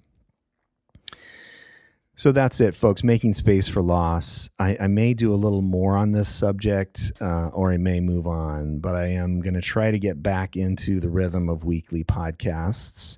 So 2.17 2.32
that's 2.32 2.62
it, 2.62 2.76
folks. 2.76 3.04
Making 3.04 3.34
space 3.34 3.67
for 3.67 3.82
loss. 3.82 4.50
I, 4.58 4.78
I 4.80 4.88
may 4.88 5.13
do 5.13 5.34
a 5.34 5.36
little 5.36 5.62
more 5.62 5.98
on 5.98 6.13
this 6.13 6.30
subject, 6.30 7.12
uh, 7.19 7.48
or 7.48 7.74
I 7.74 7.78
may 7.78 8.00
move 8.00 8.26
on, 8.26 8.80
but 8.80 8.95
I 8.95 9.08
am 9.08 9.41
going 9.41 9.54
to 9.54 9.62
try 9.62 9.91
to 9.91 10.00
get 10.00 10.24
back 10.24 10.56
into 10.56 11.02
the 11.02 11.10
rhythm 11.10 11.50
of 11.50 11.65
weekly 11.65 12.06
podcasts. 12.06 13.17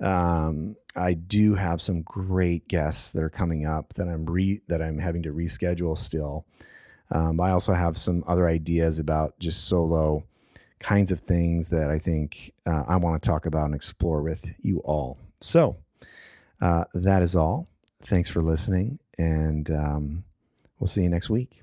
Um, 0.00 0.76
I 0.96 1.14
do 1.14 1.54
have 1.54 1.82
some 1.82 2.00
great 2.00 2.66
guests 2.66 3.10
that 3.10 3.22
are 3.22 3.28
coming 3.28 3.66
up 3.66 3.92
that 3.94 4.08
I'm 4.08 4.24
re 4.24 4.62
that 4.68 4.80
I'm 4.80 4.98
having 4.98 5.22
to 5.24 5.32
reschedule 5.32 5.98
still. 5.98 6.46
Um, 7.10 7.40
I 7.40 7.50
also 7.50 7.74
have 7.74 7.98
some 7.98 8.24
other 8.26 8.48
ideas 8.48 8.98
about 8.98 9.38
just 9.38 9.66
solo 9.66 10.24
kinds 10.80 11.10
of 11.12 11.20
things 11.20 11.68
that 11.68 11.90
I 11.90 11.98
think 11.98 12.52
uh, 12.66 12.84
I 12.86 12.96
want 12.96 13.22
to 13.22 13.26
talk 13.26 13.46
about 13.46 13.66
and 13.66 13.74
explore 13.74 14.22
with 14.22 14.54
you 14.62 14.78
all. 14.80 15.18
So 15.40 15.76
uh, 16.60 16.84
that 16.94 17.22
is 17.22 17.34
all. 17.36 17.68
Thanks 18.00 18.28
for 18.28 18.40
listening, 18.40 18.98
and 19.18 19.70
um, 19.70 20.24
we'll 20.78 20.88
see 20.88 21.02
you 21.02 21.08
next 21.08 21.28
week. 21.28 21.62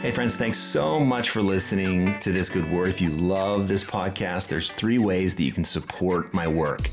Hey, 0.00 0.10
friends, 0.12 0.34
thanks 0.34 0.56
so 0.56 0.98
much 0.98 1.28
for 1.28 1.42
listening 1.42 2.18
to 2.20 2.32
This 2.32 2.48
Good 2.48 2.72
Word. 2.72 2.88
If 2.88 3.02
you 3.02 3.10
love 3.10 3.68
this 3.68 3.84
podcast, 3.84 4.48
there's 4.48 4.72
three 4.72 4.96
ways 4.96 5.34
that 5.34 5.42
you 5.42 5.52
can 5.52 5.62
support 5.62 6.32
my 6.32 6.48
work. 6.48 6.88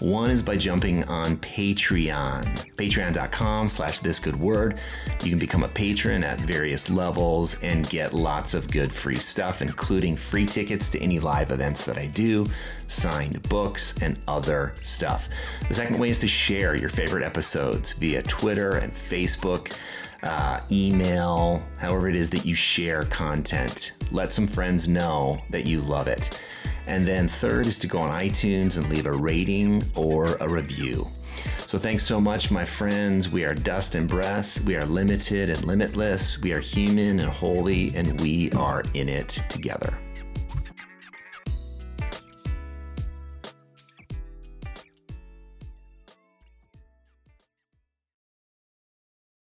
One 0.00 0.30
is 0.30 0.42
by 0.42 0.56
jumping 0.56 1.04
on 1.04 1.36
Patreon, 1.36 2.74
patreon.com 2.76 3.68
slash 3.68 4.00
this 4.00 4.18
good 4.18 4.40
word. 4.40 4.78
You 5.22 5.28
can 5.28 5.38
become 5.38 5.62
a 5.62 5.68
patron 5.68 6.24
at 6.24 6.40
various 6.40 6.88
levels 6.88 7.62
and 7.62 7.86
get 7.90 8.14
lots 8.14 8.54
of 8.54 8.70
good 8.70 8.94
free 8.94 9.18
stuff, 9.18 9.60
including 9.60 10.16
free 10.16 10.46
tickets 10.46 10.88
to 10.90 11.00
any 11.00 11.20
live 11.20 11.52
events 11.52 11.84
that 11.84 11.98
I 11.98 12.06
do, 12.06 12.46
signed 12.86 13.42
books, 13.50 14.00
and 14.00 14.18
other 14.26 14.72
stuff. 14.80 15.28
The 15.68 15.74
second 15.74 15.98
way 15.98 16.08
is 16.08 16.18
to 16.20 16.28
share 16.28 16.74
your 16.74 16.88
favorite 16.88 17.24
episodes 17.24 17.92
via 17.92 18.22
Twitter 18.22 18.76
and 18.78 18.94
Facebook 18.94 19.74
uh, 20.22 20.60
email, 20.70 21.62
however 21.78 22.08
it 22.08 22.16
is 22.16 22.30
that 22.30 22.44
you 22.44 22.54
share 22.54 23.04
content. 23.04 23.92
Let 24.10 24.32
some 24.32 24.46
friends 24.46 24.88
know 24.88 25.38
that 25.50 25.66
you 25.66 25.80
love 25.80 26.08
it. 26.08 26.38
And 26.86 27.06
then 27.06 27.28
third 27.28 27.66
is 27.66 27.78
to 27.80 27.86
go 27.86 27.98
on 27.98 28.10
iTunes 28.10 28.78
and 28.78 28.88
leave 28.88 29.06
a 29.06 29.12
rating 29.12 29.84
or 29.94 30.36
a 30.40 30.48
review. 30.48 31.06
So 31.66 31.78
thanks 31.78 32.02
so 32.02 32.20
much, 32.20 32.50
my 32.50 32.64
friends. 32.64 33.28
We 33.28 33.44
are 33.44 33.54
dust 33.54 33.94
and 33.94 34.08
breath. 34.08 34.60
We 34.62 34.74
are 34.74 34.86
limited 34.86 35.50
and 35.50 35.64
limitless. 35.64 36.40
We 36.40 36.52
are 36.52 36.60
human 36.60 37.20
and 37.20 37.28
holy, 37.28 37.94
and 37.94 38.20
we 38.20 38.50
are 38.52 38.82
in 38.94 39.08
it 39.08 39.28
together. 39.48 39.98